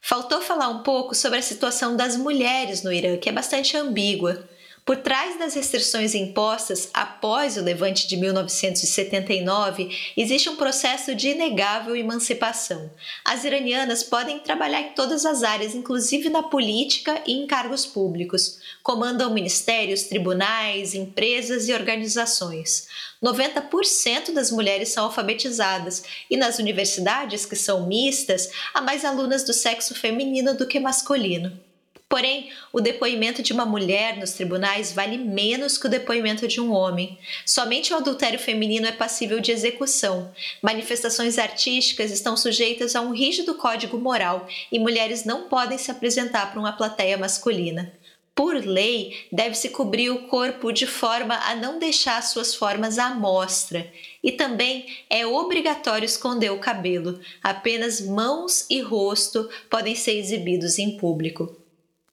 Faltou 0.00 0.40
falar 0.40 0.68
um 0.68 0.82
pouco 0.82 1.14
sobre 1.14 1.38
a 1.38 1.42
situação 1.42 1.96
das 1.96 2.16
mulheres 2.16 2.84
no 2.84 2.92
Irã, 2.92 3.18
que 3.18 3.28
é 3.28 3.32
bastante 3.32 3.76
ambígua. 3.76 4.48
Por 4.86 4.98
trás 4.98 5.36
das 5.36 5.54
restrições 5.54 6.14
impostas 6.14 6.90
após 6.94 7.56
o 7.56 7.60
levante 7.60 8.06
de 8.06 8.16
1979, 8.16 10.12
existe 10.16 10.48
um 10.48 10.54
processo 10.54 11.12
de 11.12 11.30
inegável 11.30 11.96
emancipação. 11.96 12.88
As 13.24 13.42
iranianas 13.42 14.04
podem 14.04 14.38
trabalhar 14.38 14.80
em 14.82 14.92
todas 14.92 15.26
as 15.26 15.42
áreas, 15.42 15.74
inclusive 15.74 16.28
na 16.28 16.44
política 16.44 17.20
e 17.26 17.32
em 17.32 17.48
cargos 17.48 17.84
públicos. 17.84 18.60
Comandam 18.80 19.34
ministérios, 19.34 20.04
tribunais, 20.04 20.94
empresas 20.94 21.68
e 21.68 21.74
organizações. 21.74 22.86
90% 23.20 24.32
das 24.32 24.52
mulheres 24.52 24.90
são 24.90 25.06
alfabetizadas 25.06 26.04
e 26.30 26.36
nas 26.36 26.60
universidades, 26.60 27.44
que 27.44 27.56
são 27.56 27.88
mistas, 27.88 28.52
há 28.72 28.80
mais 28.80 29.04
alunas 29.04 29.42
do 29.42 29.52
sexo 29.52 29.96
feminino 29.96 30.56
do 30.56 30.64
que 30.64 30.78
masculino. 30.78 31.65
Porém, 32.08 32.52
o 32.72 32.80
depoimento 32.80 33.42
de 33.42 33.52
uma 33.52 33.66
mulher 33.66 34.16
nos 34.16 34.32
tribunais 34.32 34.92
vale 34.92 35.18
menos 35.18 35.76
que 35.76 35.88
o 35.88 35.90
depoimento 35.90 36.46
de 36.46 36.60
um 36.60 36.72
homem. 36.72 37.18
Somente 37.44 37.92
o 37.92 37.96
adultério 37.96 38.38
feminino 38.38 38.86
é 38.86 38.92
passível 38.92 39.40
de 39.40 39.50
execução. 39.50 40.32
Manifestações 40.62 41.36
artísticas 41.36 42.12
estão 42.12 42.36
sujeitas 42.36 42.94
a 42.94 43.00
um 43.00 43.12
rígido 43.12 43.56
código 43.56 43.98
moral 43.98 44.46
e 44.70 44.78
mulheres 44.78 45.24
não 45.24 45.48
podem 45.48 45.78
se 45.78 45.90
apresentar 45.90 46.52
para 46.52 46.60
uma 46.60 46.72
plateia 46.72 47.18
masculina. 47.18 47.92
Por 48.36 48.54
lei, 48.54 49.26
deve-se 49.32 49.70
cobrir 49.70 50.10
o 50.10 50.28
corpo 50.28 50.70
de 50.70 50.86
forma 50.86 51.34
a 51.34 51.56
não 51.56 51.78
deixar 51.80 52.22
suas 52.22 52.54
formas 52.54 52.98
à 52.98 53.10
mostra. 53.14 53.90
E 54.22 54.30
também 54.30 54.86
é 55.10 55.26
obrigatório 55.26 56.04
esconder 56.04 56.52
o 56.52 56.60
cabelo. 56.60 57.18
Apenas 57.42 58.00
mãos 58.00 58.64
e 58.70 58.80
rosto 58.80 59.48
podem 59.68 59.96
ser 59.96 60.18
exibidos 60.18 60.78
em 60.78 60.98
público. 60.98 61.65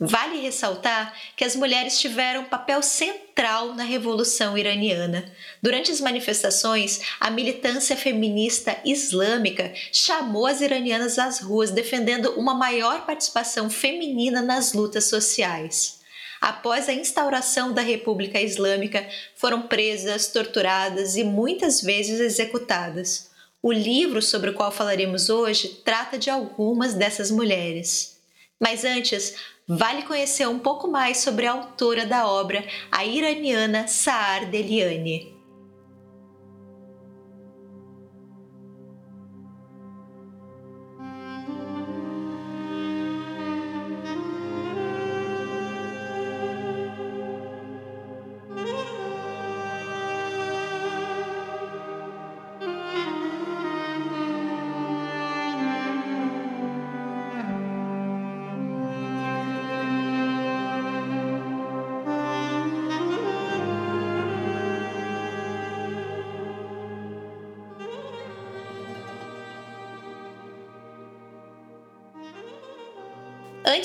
Vale 0.06 0.42
ressaltar 0.42 1.18
que 1.34 1.46
as 1.46 1.56
mulheres 1.56 1.98
tiveram 1.98 2.44
papel 2.44 2.84
central 2.84 3.74
na 3.74 3.84
Revolução 3.84 4.58
Iraniana. 4.58 5.24
Durante 5.62 5.94
as 5.94 6.02
manifestações, 6.02 7.00
a 7.22 7.30
militância 7.30 7.96
feminista 7.96 8.78
islâmica 8.84 9.74
chamou 9.94 10.46
as 10.46 10.60
iranianas 10.60 11.18
às 11.18 11.40
ruas 11.40 11.72
defendendo 11.72 12.32
uma 12.32 12.54
maior 12.54 13.06
participação 13.06 13.70
feminina 13.70 14.42
nas 14.42 14.74
lutas 14.74 15.06
sociais. 15.06 16.02
Após 16.42 16.90
a 16.90 16.94
instauração 16.94 17.72
da 17.72 17.82
República 17.82 18.42
Islâmica, 18.42 19.08
foram 19.38 19.62
presas, 19.62 20.28
torturadas 20.28 21.16
e 21.16 21.24
muitas 21.24 21.82
vezes 21.82 22.20
executadas. 22.20 23.30
O 23.62 23.72
livro 23.72 24.22
sobre 24.22 24.50
o 24.50 24.54
qual 24.54 24.70
falaremos 24.70 25.30
hoje 25.30 25.70
trata 25.86 26.18
de 26.18 26.30
algumas 26.30 26.94
dessas 26.94 27.32
mulheres. 27.32 28.14
Mas 28.60 28.86
antes, 28.86 29.36
vale 29.68 30.04
conhecer 30.04 30.48
um 30.48 30.60
pouco 30.60 30.88
mais 30.88 31.18
sobre 31.18 31.46
a 31.46 31.52
autora 31.52 32.06
da 32.06 32.28
obra, 32.28 32.66
a 32.92 33.06
iraniana 33.06 33.88
Saar 33.88 34.46
Deliani. 34.46 35.33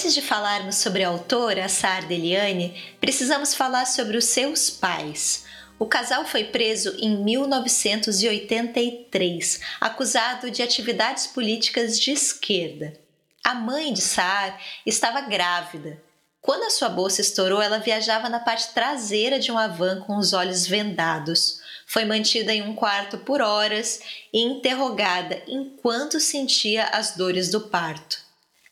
Antes 0.09 0.23
de 0.23 0.27
falarmos 0.27 0.77
sobre 0.77 1.05
a 1.05 1.09
autora, 1.09 1.69
Sar 1.69 2.07
Deliane, 2.07 2.83
precisamos 2.99 3.53
falar 3.53 3.85
sobre 3.85 4.17
os 4.17 4.25
seus 4.25 4.71
pais. 4.71 5.45
O 5.79 5.85
casal 5.85 6.25
foi 6.25 6.45
preso 6.45 6.97
em 6.99 7.23
1983, 7.23 9.61
acusado 9.79 10.51
de 10.51 10.63
atividades 10.63 11.27
políticas 11.27 12.01
de 12.01 12.11
esquerda. 12.11 12.99
A 13.45 13.55
mãe 13.55 13.93
de 13.93 14.01
Saar 14.01 14.59
estava 14.87 15.21
grávida. 15.21 16.03
Quando 16.41 16.63
a 16.63 16.71
sua 16.71 16.89
bolsa 16.89 17.21
estourou, 17.21 17.61
ela 17.61 17.77
viajava 17.77 18.31
na 18.31 18.41
parte 18.41 18.73
traseira 18.73 19.39
de 19.39 19.51
uma 19.51 19.69
van 19.69 20.01
com 20.01 20.17
os 20.17 20.33
olhos 20.33 20.67
vendados. 20.67 21.61
Foi 21.87 22.07
mantida 22.07 22.55
em 22.55 22.63
um 22.63 22.75
quarto 22.75 23.19
por 23.19 23.43
horas 23.43 24.01
e 24.33 24.41
interrogada 24.41 25.43
enquanto 25.47 26.19
sentia 26.19 26.85
as 26.85 27.15
dores 27.15 27.51
do 27.51 27.61
parto. 27.61 28.27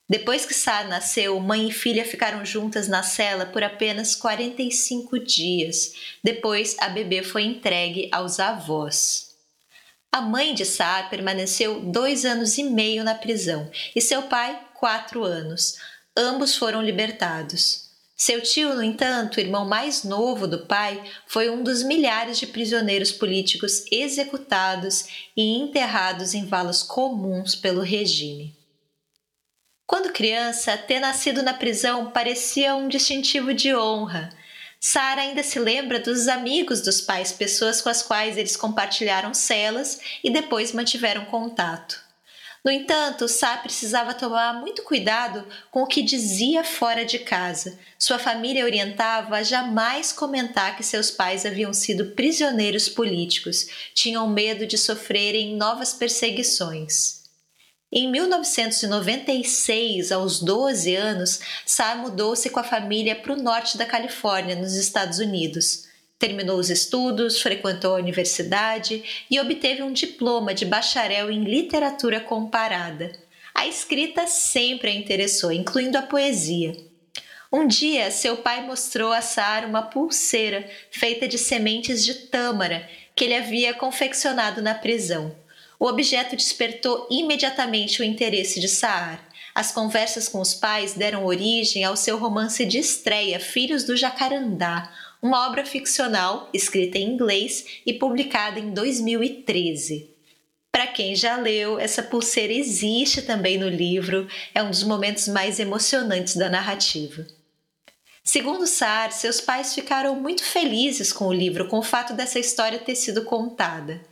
Depois 0.09 0.47
que 0.47 0.55
Sar 0.55 0.87
nasceu, 0.89 1.39
mãe 1.41 1.69
e 1.69 1.73
filha 1.73 2.05
ficaram 2.05 2.45
juntas 2.45 2.87
na 2.87 3.03
cela 3.03 3.45
por 3.47 3.65
apenas 3.65 4.15
45 4.15 5.19
dias. 5.19 5.95
Depois, 6.23 6.77
a 6.79 6.89
bebê 6.89 7.25
foi 7.25 7.43
entregue 7.43 8.09
aos 8.13 8.39
avós. 8.39 9.35
A 10.13 10.21
mãe 10.21 10.55
de 10.55 10.65
Sar 10.65 11.11
permaneceu 11.11 11.81
dois 11.81 12.25
anos 12.25 12.57
e 12.57 12.63
meio 12.63 13.03
na 13.03 13.17
prisão 13.17 13.69
e 13.95 14.01
seu 14.01 14.23
pai, 14.23 14.59
quatro 14.75 15.25
anos. 15.25 15.77
Ambos 16.17 16.57
foram 16.57 16.81
libertados. 16.81 17.87
Seu 18.17 18.41
tio, 18.41 18.75
no 18.75 18.83
entanto, 18.83 19.41
irmão 19.41 19.67
mais 19.67 20.05
novo 20.05 20.47
do 20.47 20.67
pai, 20.67 21.03
foi 21.27 21.51
um 21.51 21.63
dos 21.63 21.83
milhares 21.83 22.39
de 22.39 22.47
prisioneiros 22.47 23.13
políticos 23.13 23.85
executados 23.93 25.29
e 25.37 25.59
enterrados 25.59 26.33
em 26.33 26.47
valas 26.47 26.83
comuns 26.83 27.55
pelo 27.55 27.83
regime. 27.83 28.57
Quando 29.87 30.13
criança, 30.13 30.77
ter 30.77 30.99
nascido 30.99 31.45
na 31.45 31.55
prisão 31.55 32.11
parecia 32.11 32.75
um 32.75 32.89
distintivo 32.89 33.55
de 33.55 33.73
honra. 33.73 34.31
Sara 34.81 35.21
ainda 35.21 35.45
se 35.45 35.61
lembra 35.61 36.01
dos 36.01 36.27
amigos 36.27 36.81
dos 36.81 37.01
pais, 37.01 37.31
pessoas 37.31 37.81
com 37.81 37.89
as 37.89 38.03
quais 38.03 38.37
eles 38.37 38.57
compartilharam 38.57 39.33
celas 39.33 40.01
e 40.25 40.31
depois 40.31 40.73
mantiveram 40.73 41.25
contato. 41.27 42.05
No 42.65 42.71
entanto, 42.73 43.29
Sá 43.29 43.57
precisava 43.59 44.13
tomar 44.13 44.55
muito 44.55 44.83
cuidado 44.83 45.47
com 45.71 45.85
o 45.85 45.87
que 45.87 46.03
dizia 46.03 46.65
fora 46.65 47.05
de 47.05 47.21
casa. 47.21 47.79
Sua 47.97 48.19
família 48.19 48.65
orientava 48.65 49.37
a 49.37 49.43
jamais 49.45 50.13
comentar 50.13 50.77
que 50.77 50.83
seus 50.83 51.09
pais 51.09 51.47
haviam 51.47 51.73
sido 51.73 52.07
prisioneiros 52.07 52.89
políticos, 52.89 53.69
tinham 53.95 54.29
medo 54.29 54.67
de 54.67 54.77
sofrerem 54.77 55.55
novas 55.57 55.95
perseguições. 55.95 57.26
Em 57.93 58.11
1996, 58.11 60.11
aos 60.11 60.41
12 60.41 60.97
anos, 60.97 61.39
Sarr 61.65 61.99
mudou-se 61.99 62.51
com 62.51 62.59
a 62.59 62.65
família 62.65 63.15
para 63.15 63.33
o 63.33 63.41
norte 63.41 63.79
da 63.79 63.87
Califórnia, 63.87 64.57
nos 64.57 64.75
Estados 64.75 65.21
Unidos. 65.21 65.87
Terminou 66.19 66.59
os 66.59 66.69
estudos, 66.69 67.41
frequentou 67.41 67.95
a 67.95 67.99
universidade 67.99 69.05
e 69.31 69.39
obteve 69.39 69.85
um 69.85 69.93
diploma 69.93 70.53
de 70.53 70.65
bacharel 70.65 71.31
em 71.31 71.45
literatura 71.45 72.19
comparada. 72.19 73.13
A 73.55 73.69
escrita 73.69 74.27
sempre 74.27 74.91
a 74.91 74.95
interessou, 74.95 75.53
incluindo 75.53 75.97
a 75.97 76.03
poesia. 76.03 76.77
Um 77.53 77.69
dia, 77.69 78.11
seu 78.11 78.39
pai 78.39 78.67
mostrou 78.67 79.13
a 79.13 79.21
Sarah 79.21 79.69
uma 79.69 79.83
pulseira 79.83 80.69
feita 80.91 81.29
de 81.29 81.39
sementes 81.39 82.05
de 82.05 82.15
tâmara 82.15 82.91
que 83.15 83.25
ele 83.25 83.37
havia 83.37 83.73
confeccionado 83.73 84.61
na 84.61 84.75
prisão. 84.75 85.46
O 85.79 85.87
objeto 85.87 86.37
despertou 86.37 87.07
imediatamente 87.11 88.01
o 88.01 88.05
interesse 88.05 88.61
de 88.61 88.69
Saar. 88.69 89.27
As 89.55 89.73
conversas 89.73 90.29
com 90.29 90.41
os 90.41 90.55
pais 90.55 90.95
deram 90.95 91.25
origem 91.25 91.85
ao 91.85 91.97
seu 91.97 92.19
romance 92.19 92.65
de 92.65 92.79
estreia 92.79 93.41
Filhos 93.41 93.85
do 93.85 93.97
Jacarandá, 93.97 94.93
uma 95.23 95.47
obra 95.47 95.65
ficcional 95.65 96.49
escrita 96.53 96.99
em 96.99 97.11
inglês 97.11 97.81
e 97.85 97.93
publicada 97.93 98.61
em 98.61 98.71
2013. 98.73 100.11
Para 100.71 100.87
quem 100.87 101.17
já 101.17 101.37
leu, 101.37 101.79
essa 101.79 102.03
pulseira 102.03 102.53
existe 102.53 103.23
também 103.23 103.57
no 103.57 103.69
livro, 103.69 104.29
é 104.55 104.63
um 104.63 104.71
dos 104.71 104.83
momentos 104.83 105.27
mais 105.27 105.59
emocionantes 105.59 106.37
da 106.37 106.51
narrativa. 106.51 107.27
Segundo 108.23 108.67
Sar, 108.67 109.13
seus 109.13 109.41
pais 109.41 109.75
ficaram 109.75 110.17
muito 110.17 110.45
felizes 110.45 111.13
com 111.13 111.29
o 111.29 111.33
livro, 111.33 111.69
com 111.69 111.79
o 111.79 111.83
fato 111.83 112.13
dessa 112.13 112.39
história 112.39 112.79
ter 112.79 112.95
sido 112.95 113.25
contada. 113.25 114.03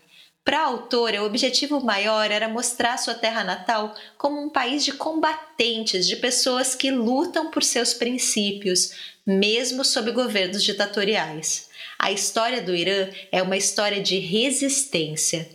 Para 0.44 0.58
a 0.58 0.66
autora, 0.66 1.22
o 1.22 1.26
objetivo 1.26 1.80
maior 1.80 2.30
era 2.30 2.50
mostrar 2.50 2.98
sua 2.98 3.14
terra 3.14 3.42
natal 3.42 3.94
como 4.18 4.38
um 4.42 4.50
país 4.50 4.84
de 4.84 4.92
combatentes, 4.92 6.06
de 6.06 6.16
pessoas 6.16 6.74
que 6.74 6.90
lutam 6.90 7.50
por 7.50 7.62
seus 7.62 7.94
princípios, 7.94 8.92
mesmo 9.26 9.82
sob 9.82 10.10
governos 10.12 10.62
ditatoriais. 10.62 11.70
A 11.98 12.12
história 12.12 12.60
do 12.60 12.74
Irã 12.74 13.08
é 13.32 13.42
uma 13.42 13.56
história 13.56 14.02
de 14.02 14.18
resistência. 14.18 15.48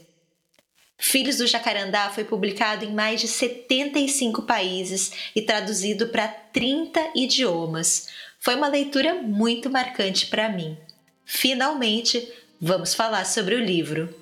Filhos 0.97 1.37
do 1.37 1.45
Jacarandá 1.45 2.09
foi 2.09 2.23
publicado 2.23 2.83
em 2.83 2.91
mais 2.91 3.21
de 3.21 3.27
75 3.27 4.41
países 4.41 5.11
e 5.35 5.41
traduzido 5.41 6.07
para 6.07 6.27
30 6.27 7.11
idiomas. 7.15 8.07
Foi 8.39 8.55
uma 8.55 8.67
leitura 8.67 9.13
muito 9.13 9.69
marcante 9.69 10.25
para 10.25 10.49
mim. 10.49 10.75
Finalmente, 11.23 12.27
vamos 12.59 12.95
falar 12.95 13.25
sobre 13.25 13.53
o 13.53 13.63
livro. 13.63 14.18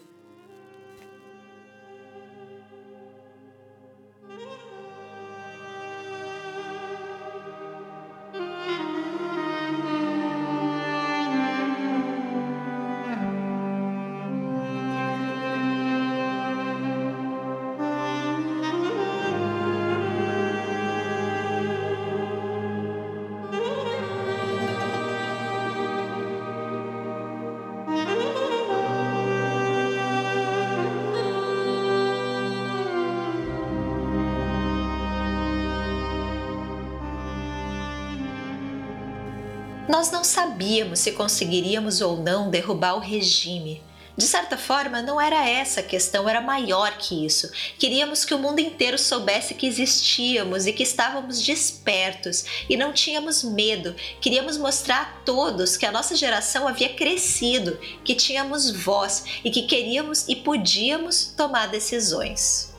Sabíamos 40.77 40.99
se 40.99 41.11
conseguiríamos 41.13 42.01
ou 42.01 42.17
não 42.17 42.51
derrubar 42.51 42.95
o 42.95 42.99
regime. 42.99 43.81
De 44.15 44.25
certa 44.25 44.57
forma, 44.57 45.01
não 45.01 45.21
era 45.21 45.47
essa 45.47 45.79
a 45.79 45.83
questão, 45.83 46.27
era 46.27 46.41
maior 46.41 46.97
que 46.97 47.25
isso. 47.25 47.51
Queríamos 47.77 48.25
que 48.25 48.33
o 48.33 48.39
mundo 48.39 48.59
inteiro 48.59 48.97
soubesse 48.97 49.53
que 49.53 49.67
existíamos 49.67 50.65
e 50.65 50.73
que 50.73 50.83
estávamos 50.83 51.41
despertos 51.41 52.45
e 52.67 52.75
não 52.75 52.93
tínhamos 52.93 53.43
medo. 53.43 53.95
Queríamos 54.19 54.57
mostrar 54.57 55.01
a 55.01 55.23
todos 55.23 55.77
que 55.77 55.85
a 55.85 55.91
nossa 55.91 56.15
geração 56.15 56.67
havia 56.67 56.89
crescido, 56.89 57.79
que 58.03 58.15
tínhamos 58.15 58.71
voz 58.71 59.23
e 59.43 59.51
que 59.51 59.63
queríamos 59.63 60.27
e 60.27 60.35
podíamos 60.35 61.33
tomar 61.37 61.67
decisões. 61.67 62.73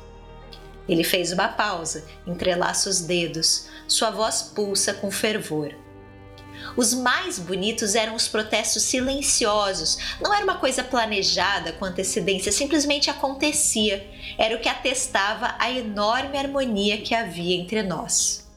Ele 0.88 1.04
fez 1.04 1.32
uma 1.32 1.48
pausa, 1.48 2.04
entrelaça 2.26 2.90
os 2.90 3.00
dedos, 3.00 3.66
sua 3.87 4.11
voz 4.11 4.42
pulsa 4.42 4.92
com 4.94 5.11
fervor. 5.11 5.74
Os 6.79 6.95
mais 6.95 7.41
bonitos 7.41 7.97
eram 7.97 8.14
os 8.14 8.29
protestos 8.29 8.85
silenciosos. 8.85 9.99
Não 10.21 10.33
era 10.33 10.45
uma 10.45 10.59
coisa 10.59 10.85
planejada 10.85 11.73
com 11.73 11.85
antecedência, 11.85 12.53
simplesmente 12.53 13.11
acontecia. 13.11 14.09
Era 14.38 14.55
o 14.55 14.61
que 14.61 14.69
atestava 14.69 15.57
a 15.59 15.73
enorme 15.73 16.38
harmonia 16.38 16.99
que 16.99 17.17
havia 17.17 17.57
entre 17.57 17.83
nós. 17.83 18.49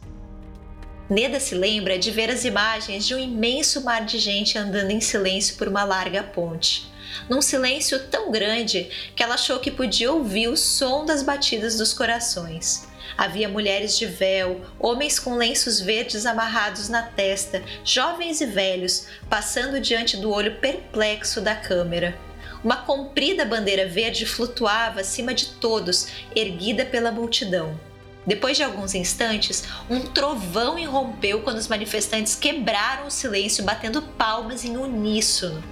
Neda 1.09 1.39
se 1.39 1.55
lembra 1.55 1.97
de 1.97 2.11
ver 2.11 2.29
as 2.29 2.45
imagens 2.45 3.07
de 3.07 3.15
um 3.15 3.19
imenso 3.19 3.83
mar 3.83 4.05
de 4.05 4.19
gente 4.19 4.55
andando 4.55 4.91
em 4.91 5.01
silêncio 5.01 5.55
por 5.55 5.67
uma 5.67 5.83
larga 5.83 6.21
ponte. 6.21 6.91
Num 7.27 7.41
silêncio 7.41 8.07
tão 8.07 8.31
grande 8.31 8.87
que 9.15 9.23
ela 9.23 9.33
achou 9.33 9.57
que 9.57 9.71
podia 9.71 10.11
ouvir 10.11 10.47
o 10.47 10.55
som 10.55 11.05
das 11.05 11.23
batidas 11.23 11.75
dos 11.75 11.91
corações. 11.91 12.90
Havia 13.17 13.49
mulheres 13.49 13.97
de 13.97 14.05
véu, 14.05 14.61
homens 14.79 15.19
com 15.19 15.35
lenços 15.35 15.79
verdes 15.79 16.25
amarrados 16.25 16.89
na 16.89 17.03
testa, 17.03 17.63
jovens 17.83 18.41
e 18.41 18.45
velhos, 18.45 19.07
passando 19.29 19.79
diante 19.79 20.17
do 20.17 20.31
olho 20.31 20.55
perplexo 20.55 21.41
da 21.41 21.55
câmera. 21.55 22.17
Uma 22.63 22.77
comprida 22.77 23.43
bandeira 23.43 23.87
verde 23.87 24.25
flutuava 24.25 25.01
acima 25.01 25.33
de 25.33 25.47
todos, 25.53 26.07
erguida 26.35 26.85
pela 26.85 27.11
multidão. 27.11 27.79
Depois 28.25 28.55
de 28.55 28.63
alguns 28.63 28.93
instantes, 28.93 29.63
um 29.89 30.01
trovão 30.01 30.77
irrompeu 30.77 31.41
quando 31.41 31.57
os 31.57 31.67
manifestantes 31.67 32.35
quebraram 32.35 33.07
o 33.07 33.11
silêncio, 33.11 33.63
batendo 33.63 34.01
palmas 34.01 34.63
em 34.63 34.77
uníssono. 34.77 35.63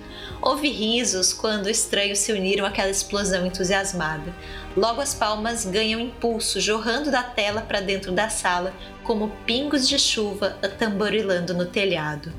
Houve 0.42 0.70
risos 0.70 1.34
quando 1.34 1.70
estranhos 1.70 2.20
se 2.20 2.32
uniram 2.32 2.66
àquela 2.66 2.90
explosão 2.90 3.46
entusiasmada. 3.46 4.34
Logo 4.76 5.02
as 5.02 5.14
palmas 5.14 5.66
ganham 5.66 6.00
impulso, 6.00 6.62
jorrando 6.62 7.12
da 7.12 7.22
tela 7.22 7.62
para 7.62 7.82
dentro 7.82 8.14
da 8.14 8.30
sala, 8.30 8.74
como 9.04 9.34
pingos 9.46 9.88
de 9.88 10.00
chuva 10.00 10.52
tamborilando 10.78 11.54
no 11.54 11.66
telhado. 11.66 12.32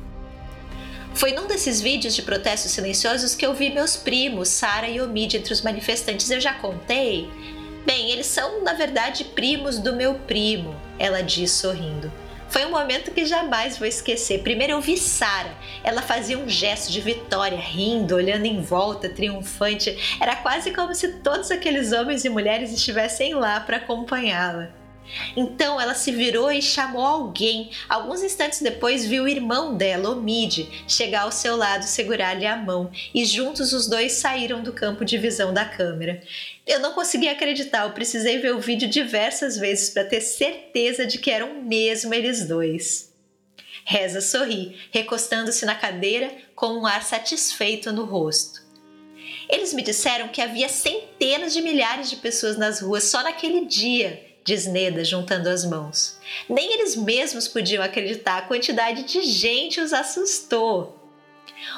Foi 1.12 1.32
num 1.32 1.46
desses 1.46 1.80
vídeos 1.80 2.14
de 2.14 2.22
protestos 2.22 2.70
silenciosos 2.70 3.34
que 3.34 3.44
eu 3.44 3.52
vi 3.52 3.68
meus 3.68 3.96
primos, 3.96 4.48
Sara 4.48 4.88
e 4.88 5.00
Omid, 5.00 5.36
entre 5.36 5.52
os 5.52 5.60
manifestantes. 5.60 6.30
Eu 6.30 6.40
já 6.40 6.54
contei? 6.54 7.28
Bem, 7.84 8.10
eles 8.10 8.26
são, 8.26 8.62
na 8.62 8.72
verdade, 8.72 9.24
primos 9.24 9.78
do 9.78 9.94
meu 9.94 10.14
primo, 10.14 10.74
ela 10.98 11.22
diz 11.22 11.50
sorrindo. 11.50 12.10
Foi 12.50 12.66
um 12.66 12.70
momento 12.70 13.12
que 13.12 13.24
jamais 13.24 13.78
vou 13.78 13.86
esquecer. 13.86 14.42
Primeiro 14.42 14.72
eu 14.72 14.80
vi 14.80 14.96
Sara. 14.96 15.54
Ela 15.84 16.02
fazia 16.02 16.36
um 16.36 16.48
gesto 16.48 16.90
de 16.90 17.00
vitória, 17.00 17.56
rindo, 17.56 18.16
olhando 18.16 18.44
em 18.44 18.60
volta, 18.60 19.08
triunfante. 19.08 20.18
Era 20.20 20.34
quase 20.34 20.72
como 20.72 20.92
se 20.92 21.20
todos 21.20 21.52
aqueles 21.52 21.92
homens 21.92 22.24
e 22.24 22.28
mulheres 22.28 22.72
estivessem 22.72 23.34
lá 23.34 23.60
para 23.60 23.76
acompanhá-la. 23.76 24.79
Então 25.36 25.80
ela 25.80 25.94
se 25.94 26.12
virou 26.12 26.50
e 26.50 26.62
chamou 26.62 27.04
alguém. 27.04 27.70
Alguns 27.88 28.22
instantes 28.22 28.60
depois 28.60 29.06
viu 29.06 29.24
o 29.24 29.28
irmão 29.28 29.76
dela, 29.76 30.10
Omid, 30.10 30.68
chegar 30.86 31.22
ao 31.22 31.32
seu 31.32 31.56
lado 31.56 31.84
segurar-lhe 31.84 32.46
a 32.46 32.56
mão 32.56 32.90
e 33.14 33.24
juntos 33.24 33.72
os 33.72 33.86
dois 33.86 34.12
saíram 34.12 34.62
do 34.62 34.72
campo 34.72 35.04
de 35.04 35.18
visão 35.18 35.52
da 35.52 35.64
câmera. 35.64 36.22
Eu 36.66 36.80
não 36.80 36.92
consegui 36.92 37.28
acreditar, 37.28 37.84
eu 37.84 37.92
precisei 37.92 38.38
ver 38.38 38.54
o 38.54 38.60
vídeo 38.60 38.88
diversas 38.88 39.56
vezes 39.56 39.90
para 39.90 40.04
ter 40.04 40.20
certeza 40.20 41.06
de 41.06 41.18
que 41.18 41.30
eram 41.30 41.62
mesmo 41.62 42.14
eles 42.14 42.46
dois. 42.46 43.10
Reza 43.84 44.20
sorri, 44.20 44.76
recostando-se 44.92 45.64
na 45.64 45.74
cadeira 45.74 46.30
com 46.54 46.68
um 46.68 46.86
ar 46.86 47.02
satisfeito 47.02 47.92
no 47.92 48.04
rosto. 48.04 48.60
Eles 49.48 49.72
me 49.72 49.82
disseram 49.82 50.28
que 50.28 50.40
havia 50.40 50.68
centenas 50.68 51.52
de 51.52 51.60
milhares 51.60 52.08
de 52.08 52.16
pessoas 52.16 52.56
nas 52.56 52.80
ruas 52.80 53.04
só 53.04 53.22
naquele 53.22 53.64
dia 53.66 54.29
diz 54.50 54.66
Neda, 54.66 55.04
juntando 55.04 55.48
as 55.48 55.64
mãos. 55.64 56.18
Nem 56.48 56.72
eles 56.72 56.96
mesmos 56.96 57.46
podiam 57.46 57.84
acreditar, 57.84 58.38
a 58.38 58.42
quantidade 58.42 59.04
de 59.04 59.22
gente 59.22 59.80
os 59.80 59.92
assustou. 59.92 60.98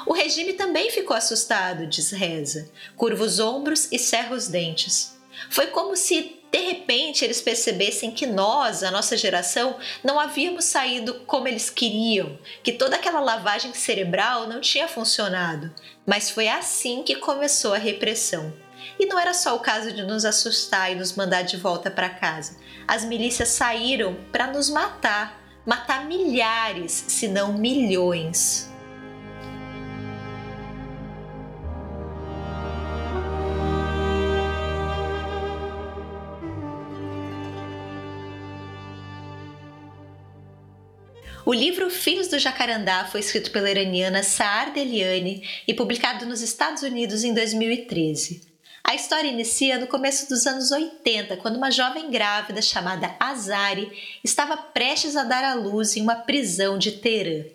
O 0.07 0.13
regime 0.13 0.53
também 0.53 0.89
ficou 0.89 1.15
assustado, 1.15 1.85
diz 1.85 2.09
Reza. 2.09 2.71
Curva 2.97 3.23
os 3.23 3.39
ombros 3.39 3.87
e 3.91 3.99
cerra 3.99 4.35
os 4.35 4.47
dentes. 4.47 5.15
Foi 5.51 5.67
como 5.67 5.95
se, 5.95 6.39
de 6.51 6.57
repente, 6.57 7.23
eles 7.23 7.41
percebessem 7.41 8.09
que 8.09 8.25
nós, 8.25 8.81
a 8.81 8.89
nossa 8.89 9.15
geração, 9.15 9.77
não 10.03 10.19
havíamos 10.19 10.65
saído 10.65 11.21
como 11.27 11.47
eles 11.47 11.69
queriam, 11.69 12.39
que 12.63 12.71
toda 12.71 12.95
aquela 12.95 13.19
lavagem 13.19 13.71
cerebral 13.75 14.47
não 14.47 14.59
tinha 14.59 14.87
funcionado. 14.87 15.71
Mas 16.07 16.31
foi 16.31 16.47
assim 16.47 17.03
que 17.03 17.17
começou 17.17 17.73
a 17.73 17.77
repressão. 17.77 18.51
E 18.99 19.05
não 19.05 19.19
era 19.19 19.33
só 19.33 19.55
o 19.55 19.59
caso 19.59 19.91
de 19.91 20.03
nos 20.03 20.25
assustar 20.25 20.91
e 20.91 20.95
nos 20.95 21.15
mandar 21.15 21.43
de 21.43 21.57
volta 21.57 21.89
para 21.89 22.09
casa. 22.09 22.57
As 22.87 23.03
milícias 23.05 23.49
saíram 23.49 24.15
para 24.31 24.47
nos 24.47 24.69
matar, 24.69 25.41
matar 25.65 26.05
milhares, 26.05 27.05
se 27.07 27.27
não 27.27 27.53
milhões. 27.53 28.71
O 41.45 41.53
livro 41.53 41.89
Filhos 41.89 42.29
do 42.29 42.39
Jacarandá 42.39 43.03
foi 43.03 43.19
escrito 43.19 43.51
pela 43.51 43.69
iraniana 43.69 44.23
Saar 44.23 44.71
Deliani 44.71 45.43
e 45.67 45.73
publicado 45.73 46.25
nos 46.25 46.41
Estados 46.41 46.83
Unidos 46.83 47.25
em 47.25 47.33
2013. 47.33 48.52
A 48.85 48.95
história 48.95 49.29
inicia 49.29 49.79
no 49.79 49.87
começo 49.87 50.27
dos 50.27 50.45
anos 50.45 50.69
80, 50.69 51.37
quando 51.37 51.55
uma 51.55 51.71
jovem 51.71 52.11
grávida 52.11 52.61
chamada 52.61 53.15
Azari 53.17 53.89
estava 54.21 54.57
prestes 54.57 55.15
a 55.15 55.23
dar 55.23 55.43
à 55.43 55.53
luz 55.53 55.95
em 55.95 56.01
uma 56.01 56.17
prisão 56.17 56.77
de 56.77 56.91
Teherã. 56.91 57.45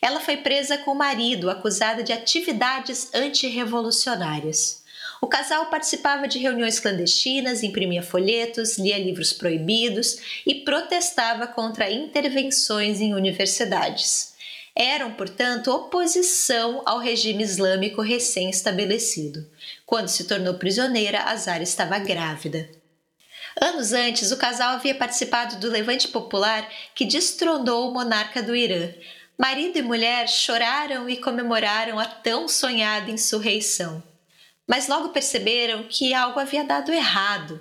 Ela 0.00 0.18
foi 0.18 0.38
presa 0.38 0.78
com 0.78 0.92
o 0.92 0.98
marido, 0.98 1.50
acusada 1.50 2.02
de 2.02 2.12
atividades 2.12 3.12
antirrevolucionárias. 3.14 4.82
O 5.20 5.26
casal 5.26 5.66
participava 5.66 6.26
de 6.26 6.38
reuniões 6.38 6.80
clandestinas, 6.80 7.62
imprimia 7.62 8.02
folhetos, 8.02 8.78
lia 8.78 8.98
livros 8.98 9.32
proibidos 9.32 10.42
e 10.46 10.54
protestava 10.54 11.46
contra 11.46 11.90
intervenções 11.90 13.00
em 13.00 13.12
universidades. 13.12 14.37
Eram, 14.80 15.12
portanto, 15.12 15.72
oposição 15.72 16.82
ao 16.86 17.00
regime 17.00 17.42
islâmico 17.42 18.00
recém-estabelecido. 18.00 19.44
Quando 19.84 20.06
se 20.06 20.22
tornou 20.22 20.54
prisioneira, 20.54 21.24
Azar 21.24 21.60
estava 21.60 21.98
grávida. 21.98 22.70
Anos 23.60 23.92
antes, 23.92 24.30
o 24.30 24.36
casal 24.36 24.74
havia 24.74 24.94
participado 24.94 25.56
do 25.56 25.68
levante 25.68 26.06
popular 26.06 26.70
que 26.94 27.04
destronou 27.04 27.90
o 27.90 27.92
monarca 27.92 28.40
do 28.40 28.54
Irã. 28.54 28.94
Marido 29.36 29.78
e 29.78 29.82
mulher 29.82 30.28
choraram 30.28 31.10
e 31.10 31.16
comemoraram 31.16 31.98
a 31.98 32.04
tão 32.04 32.46
sonhada 32.46 33.10
insurreição. 33.10 34.00
Mas 34.64 34.86
logo 34.86 35.08
perceberam 35.08 35.88
que 35.88 36.14
algo 36.14 36.38
havia 36.38 36.62
dado 36.62 36.92
errado. 36.92 37.60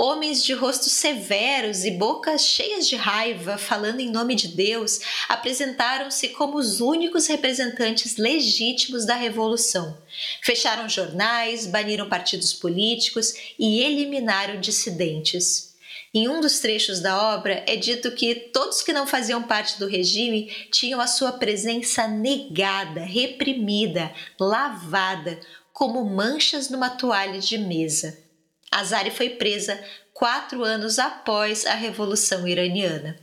Homens 0.00 0.44
de 0.44 0.52
rostos 0.52 0.92
severos 0.92 1.84
e 1.84 1.90
bocas 1.90 2.42
cheias 2.42 2.86
de 2.86 2.94
raiva, 2.94 3.58
falando 3.58 3.98
em 3.98 4.08
nome 4.08 4.36
de 4.36 4.46
Deus, 4.46 5.00
apresentaram-se 5.28 6.28
como 6.28 6.56
os 6.56 6.80
únicos 6.80 7.26
representantes 7.26 8.16
legítimos 8.16 9.04
da 9.04 9.16
revolução. 9.16 9.98
Fecharam 10.40 10.88
jornais, 10.88 11.66
baniram 11.66 12.08
partidos 12.08 12.54
políticos 12.54 13.34
e 13.58 13.80
eliminaram 13.80 14.60
dissidentes. 14.60 15.74
Em 16.14 16.28
um 16.28 16.40
dos 16.40 16.60
trechos 16.60 17.00
da 17.00 17.34
obra 17.34 17.64
é 17.66 17.74
dito 17.74 18.12
que 18.12 18.36
todos 18.36 18.82
que 18.82 18.92
não 18.92 19.04
faziam 19.04 19.42
parte 19.42 19.80
do 19.80 19.88
regime 19.88 20.46
tinham 20.70 21.00
a 21.00 21.08
sua 21.08 21.32
presença 21.32 22.06
negada, 22.06 23.00
reprimida, 23.00 24.14
lavada, 24.38 25.40
como 25.72 26.04
manchas 26.04 26.70
numa 26.70 26.88
toalha 26.88 27.40
de 27.40 27.58
mesa. 27.58 28.27
Azari 28.70 29.10
foi 29.10 29.30
presa 29.30 29.82
quatro 30.12 30.64
anos 30.64 30.98
após 30.98 31.64
a 31.64 31.74
Revolução 31.74 32.46
Iraniana. 32.46 33.16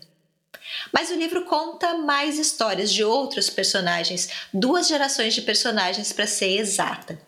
Mas 0.91 1.09
o 1.09 1.15
livro 1.15 1.45
conta 1.45 1.97
mais 1.97 2.39
histórias 2.39 2.91
de 2.91 3.03
outros 3.03 3.49
personagens, 3.49 4.29
duas 4.53 4.87
gerações 4.87 5.33
de 5.33 5.41
personagens 5.41 6.11
para 6.11 6.25
ser 6.25 6.57
exata. 6.57 7.19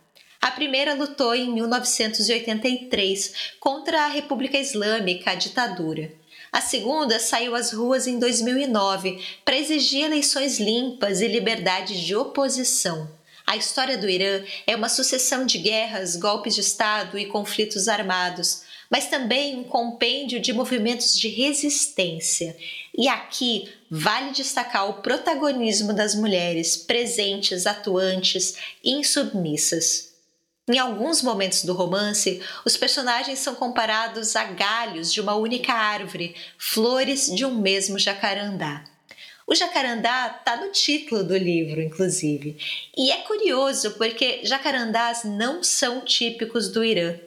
A 0.41 0.51
primeira 0.51 0.93
lutou 0.93 1.35
em 1.35 1.51
1983 1.53 3.33
contra 3.59 4.05
a 4.05 4.07
República 4.07 4.57
Islâmica, 4.57 5.31
a 5.31 5.35
ditadura. 5.35 6.11
A 6.51 6.61
segunda 6.61 7.19
saiu 7.19 7.55
às 7.55 7.73
ruas 7.73 8.07
em 8.07 8.17
2009 8.17 9.21
para 9.43 9.57
exigir 9.57 10.05
eleições 10.05 10.59
limpas 10.59 11.21
e 11.21 11.27
liberdade 11.27 12.05
de 12.05 12.15
oposição. 12.15 13.16
A 13.47 13.55
história 13.55 13.97
do 13.97 14.09
Irã 14.09 14.43
é 14.67 14.75
uma 14.75 14.89
sucessão 14.89 15.45
de 15.45 15.57
guerras, 15.57 16.17
golpes 16.17 16.53
de 16.53 16.59
Estado 16.59 17.17
e 17.17 17.27
conflitos 17.27 17.87
armados, 17.87 18.63
mas 18.89 19.07
também 19.07 19.57
um 19.57 19.63
compêndio 19.63 20.41
de 20.41 20.51
movimentos 20.51 21.15
de 21.15 21.29
resistência. 21.29 22.57
E 22.93 23.07
aqui 23.07 23.69
vale 23.89 24.31
destacar 24.31 24.89
o 24.89 25.01
protagonismo 25.01 25.93
das 25.93 26.13
mulheres 26.13 26.75
presentes, 26.75 27.65
atuantes, 27.65 28.57
insubmissas. 28.83 30.13
Em 30.67 30.77
alguns 30.77 31.21
momentos 31.21 31.63
do 31.63 31.73
romance, 31.73 32.41
os 32.65 32.75
personagens 32.75 33.39
são 33.39 33.55
comparados 33.55 34.35
a 34.35 34.43
galhos 34.43 35.13
de 35.13 35.21
uma 35.21 35.35
única 35.35 35.71
árvore, 35.71 36.35
flores 36.57 37.27
de 37.27 37.45
um 37.45 37.55
mesmo 37.55 37.97
jacarandá. 37.97 38.83
O 39.49 39.55
jacarandá 39.55 40.35
está 40.39 40.57
no 40.57 40.73
título 40.73 41.23
do 41.23 41.37
livro, 41.37 41.81
inclusive. 41.81 42.57
E 42.97 43.09
é 43.11 43.19
curioso 43.19 43.91
porque 43.91 44.41
jacarandás 44.43 45.23
não 45.23 45.63
são 45.63 46.01
típicos 46.01 46.67
do 46.67 46.83
Irã. 46.83 47.17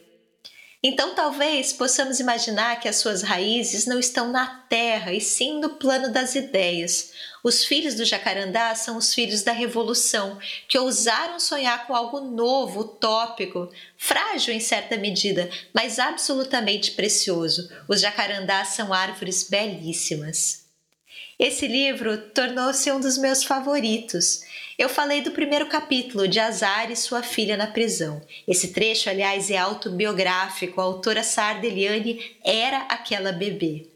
Então, 0.83 1.15
talvez 1.15 1.73
possamos 1.73 2.21
imaginar 2.21 2.79
que 2.79 2.89
as 2.89 2.97
suas 2.97 3.23
raízes 3.23 3.87
não 3.87 3.99
estão 3.99 4.31
na 4.31 4.47
terra 4.69 5.15
e 5.15 5.21
sim 5.21 5.61
no 5.61 5.71
plano 5.71 6.13
das 6.13 6.35
ideias. 6.35 7.13
Os 7.43 7.65
filhos 7.65 7.95
do 7.95 8.05
jacarandá 8.05 8.75
são 8.75 8.99
os 8.99 9.15
filhos 9.15 9.43
da 9.43 9.53
revolução, 9.53 10.39
que 10.69 10.79
ousaram 10.79 11.41
sonhar 11.41 11.87
com 11.87 11.95
algo 11.95 12.21
novo, 12.21 12.81
utópico, 12.81 13.71
frágil 13.97 14.53
em 14.53 14.61
certa 14.61 14.99
medida, 14.99 15.49
mas 15.73 15.99
absolutamente 15.99 16.91
precioso. 16.93 17.71
Os 17.89 18.03
jacarandás 18.03 18.69
são 18.69 18.93
árvores 18.93 19.43
belíssimas. 19.49 20.60
Esse 21.41 21.67
livro 21.67 22.19
tornou-se 22.35 22.93
um 22.93 23.01
dos 23.01 23.17
meus 23.17 23.43
favoritos. 23.43 24.43
Eu 24.79 24.91
falei 24.91 25.23
do 25.23 25.31
primeiro 25.31 25.65
capítulo 25.69 26.29
de 26.29 26.39
Azar 26.39 26.91
e 26.91 26.97
sua 26.97 27.23
filha 27.23 27.57
na 27.57 27.67
prisão. 27.67 28.21
Esse 28.47 28.75
trecho, 28.75 29.09
aliás, 29.09 29.51
é 29.51 29.57
autobiográfico. 29.57 30.79
A 30.79 30.85
autora 30.85 31.23
Sardeliane 31.23 32.37
era 32.45 32.81
aquela 32.91 33.33
bebê. 33.33 33.87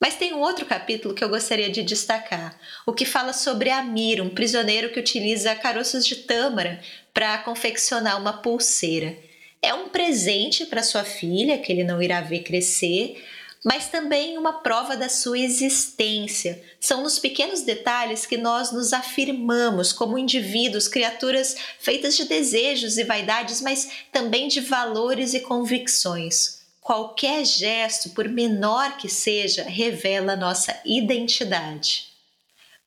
Mas 0.00 0.16
tem 0.16 0.34
um 0.34 0.40
outro 0.40 0.66
capítulo 0.66 1.14
que 1.14 1.22
eu 1.22 1.28
gostaria 1.28 1.70
de 1.70 1.84
destacar, 1.84 2.58
o 2.84 2.92
que 2.92 3.04
fala 3.04 3.32
sobre 3.32 3.70
Amir, 3.70 4.20
um 4.20 4.28
prisioneiro 4.28 4.90
que 4.90 4.98
utiliza 4.98 5.54
caroços 5.54 6.04
de 6.04 6.16
tâmara 6.16 6.80
para 7.14 7.38
confeccionar 7.38 8.20
uma 8.20 8.42
pulseira. 8.42 9.16
É 9.62 9.72
um 9.72 9.90
presente 9.90 10.66
para 10.66 10.82
sua 10.82 11.04
filha, 11.04 11.56
que 11.56 11.70
ele 11.70 11.84
não 11.84 12.02
irá 12.02 12.20
ver 12.20 12.40
crescer, 12.40 13.16
mas 13.64 13.88
também 13.88 14.36
uma 14.36 14.60
prova 14.60 14.94
da 14.94 15.08
sua 15.08 15.38
existência. 15.38 16.62
São 16.78 17.02
nos 17.02 17.18
pequenos 17.18 17.62
detalhes 17.62 18.26
que 18.26 18.36
nós 18.36 18.70
nos 18.70 18.92
afirmamos 18.92 19.90
como 19.90 20.18
indivíduos, 20.18 20.86
criaturas 20.86 21.56
feitas 21.80 22.14
de 22.14 22.26
desejos 22.26 22.98
e 22.98 23.04
vaidades, 23.04 23.62
mas 23.62 23.88
também 24.12 24.48
de 24.48 24.60
valores 24.60 25.32
e 25.32 25.40
convicções. 25.40 26.62
Qualquer 26.82 27.46
gesto, 27.46 28.10
por 28.10 28.28
menor 28.28 28.98
que 28.98 29.08
seja, 29.08 29.62
revela 29.62 30.36
nossa 30.36 30.78
identidade. 30.84 32.08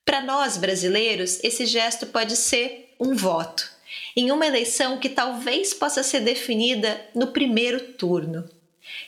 Para 0.06 0.22
nós 0.22 0.58
brasileiros, 0.58 1.40
esse 1.44 1.66
gesto 1.66 2.06
pode 2.06 2.36
ser 2.36 2.94
um 3.00 3.16
voto, 3.16 3.68
em 4.16 4.32
uma 4.32 4.46
eleição 4.46 5.00
que 5.00 5.10
talvez 5.10 5.74
possa 5.74 6.04
ser 6.04 6.20
definida 6.20 7.02
no 7.16 7.28
primeiro 7.28 7.94
turno. 7.94 8.48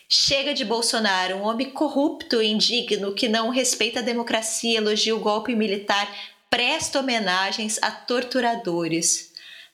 Chega 0.07 0.53
de 0.53 0.65
Bolsonaro, 0.65 1.37
um 1.37 1.43
homem 1.43 1.69
corrupto 1.69 2.41
e 2.41 2.47
indigno 2.47 3.13
que 3.13 3.27
não 3.27 3.49
respeita 3.49 3.99
a 3.99 4.03
democracia, 4.03 4.77
elogia 4.77 5.15
o 5.15 5.19
golpe 5.19 5.55
militar, 5.55 6.11
presta 6.49 6.99
homenagens 6.99 7.77
a 7.81 7.91
torturadores. 7.91 9.29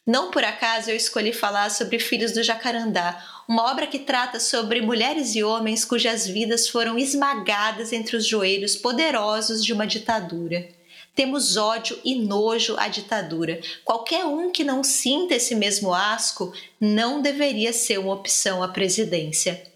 Não 0.05 0.29
por 0.29 0.43
acaso 0.43 0.91
eu 0.91 0.95
escolhi 0.95 1.33
falar 1.33 1.71
sobre 1.71 1.97
Filhos 1.97 2.31
do 2.31 2.43
Jacarandá, 2.43 3.25
uma 3.47 3.71
obra 3.71 3.87
que 3.87 3.97
trata 3.97 4.39
sobre 4.39 4.81
mulheres 4.81 5.35
e 5.35 5.43
homens 5.43 5.83
cujas 5.83 6.27
vidas 6.27 6.67
foram 6.69 6.97
esmagadas 6.97 7.91
entre 7.91 8.15
os 8.15 8.27
joelhos 8.27 8.75
poderosos 8.75 9.63
de 9.63 9.73
uma 9.73 9.87
ditadura. 9.87 10.67
Temos 11.15 11.55
ódio 11.55 11.97
e 12.03 12.15
nojo 12.15 12.75
à 12.77 12.87
ditadura. 12.87 13.61
Qualquer 13.83 14.25
um 14.25 14.51
que 14.51 14.63
não 14.63 14.83
sinta 14.83 15.35
esse 15.35 15.55
mesmo 15.55 15.93
asco 15.93 16.53
não 16.79 17.21
deveria 17.21 17.71
ser 17.71 17.97
uma 17.99 18.13
opção 18.13 18.61
à 18.61 18.67
presidência. 18.67 19.74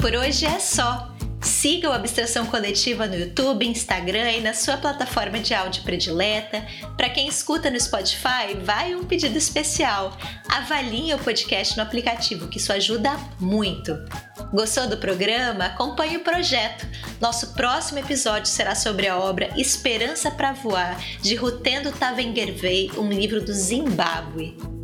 Por 0.00 0.14
hoje 0.14 0.46
é 0.46 0.58
só. 0.58 1.10
Siga 1.42 1.90
o 1.90 1.92
Abstração 1.92 2.46
Coletiva 2.46 3.06
no 3.06 3.16
YouTube, 3.16 3.66
Instagram 3.66 4.30
e 4.30 4.40
na 4.40 4.54
sua 4.54 4.78
plataforma 4.78 5.38
de 5.38 5.52
áudio 5.52 5.82
predileta. 5.82 6.64
Para 6.96 7.10
quem 7.10 7.28
escuta 7.28 7.70
no 7.70 7.78
Spotify, 7.78 8.56
vai 8.62 8.94
um 8.94 9.04
pedido 9.04 9.36
especial. 9.36 10.16
Avalie 10.48 11.12
o 11.12 11.18
podcast 11.18 11.76
no 11.76 11.82
aplicativo, 11.82 12.48
que 12.48 12.56
isso 12.56 12.72
ajuda 12.72 13.14
muito. 13.38 13.98
Gostou 14.52 14.88
do 14.88 14.96
programa? 14.96 15.66
Acompanhe 15.66 16.16
o 16.16 16.24
projeto. 16.24 16.86
Nosso 17.20 17.52
próximo 17.52 17.98
episódio 17.98 18.46
será 18.46 18.74
sobre 18.74 19.06
a 19.06 19.18
obra 19.18 19.50
Esperança 19.54 20.30
para 20.30 20.52
Voar, 20.52 20.98
de 21.20 21.34
Rutendo 21.34 21.92
Tavengervei, 21.92 22.90
um 22.96 23.10
livro 23.10 23.44
do 23.44 23.52
Zimbábue. 23.52 24.79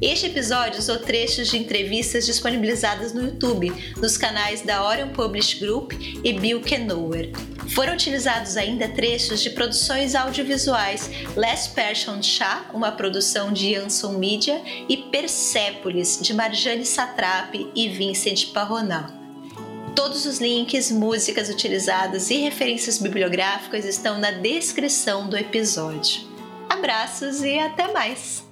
Este 0.00 0.28
episódio 0.28 0.78
usou 0.78 0.98
trechos 0.98 1.48
de 1.48 1.58
entrevistas 1.58 2.24
disponibilizadas 2.24 3.12
no 3.12 3.22
YouTube, 3.22 3.70
nos 3.98 4.16
canais 4.16 4.62
da 4.62 4.82
Orion 4.82 5.10
Publish 5.10 5.60
Group 5.60 5.92
e 6.24 6.32
Bill 6.32 6.62
Kenower. 6.62 7.30
Foram 7.74 7.92
utilizados 7.92 8.56
ainda 8.56 8.88
trechos 8.88 9.42
de 9.42 9.50
produções 9.50 10.14
audiovisuais 10.14 11.10
Last 11.36 11.74
Person 11.74 12.22
Shah, 12.22 12.70
uma 12.72 12.90
produção 12.90 13.52
de 13.52 13.74
Anson 13.74 14.12
Media, 14.12 14.62
e 14.88 14.96
Persepolis, 14.96 16.18
de 16.22 16.32
Marjane 16.32 16.86
Satrapi 16.86 17.70
e 17.74 17.86
Vincent 17.90 18.54
Parronal. 18.54 19.04
Todos 19.94 20.24
os 20.24 20.38
links, 20.38 20.90
músicas 20.90 21.50
utilizadas 21.50 22.30
e 22.30 22.38
referências 22.38 22.98
bibliográficas 22.98 23.84
estão 23.84 24.18
na 24.18 24.30
descrição 24.30 25.28
do 25.28 25.36
episódio. 25.36 26.22
Abraços 26.70 27.42
e 27.42 27.58
até 27.58 27.92
mais! 27.92 28.49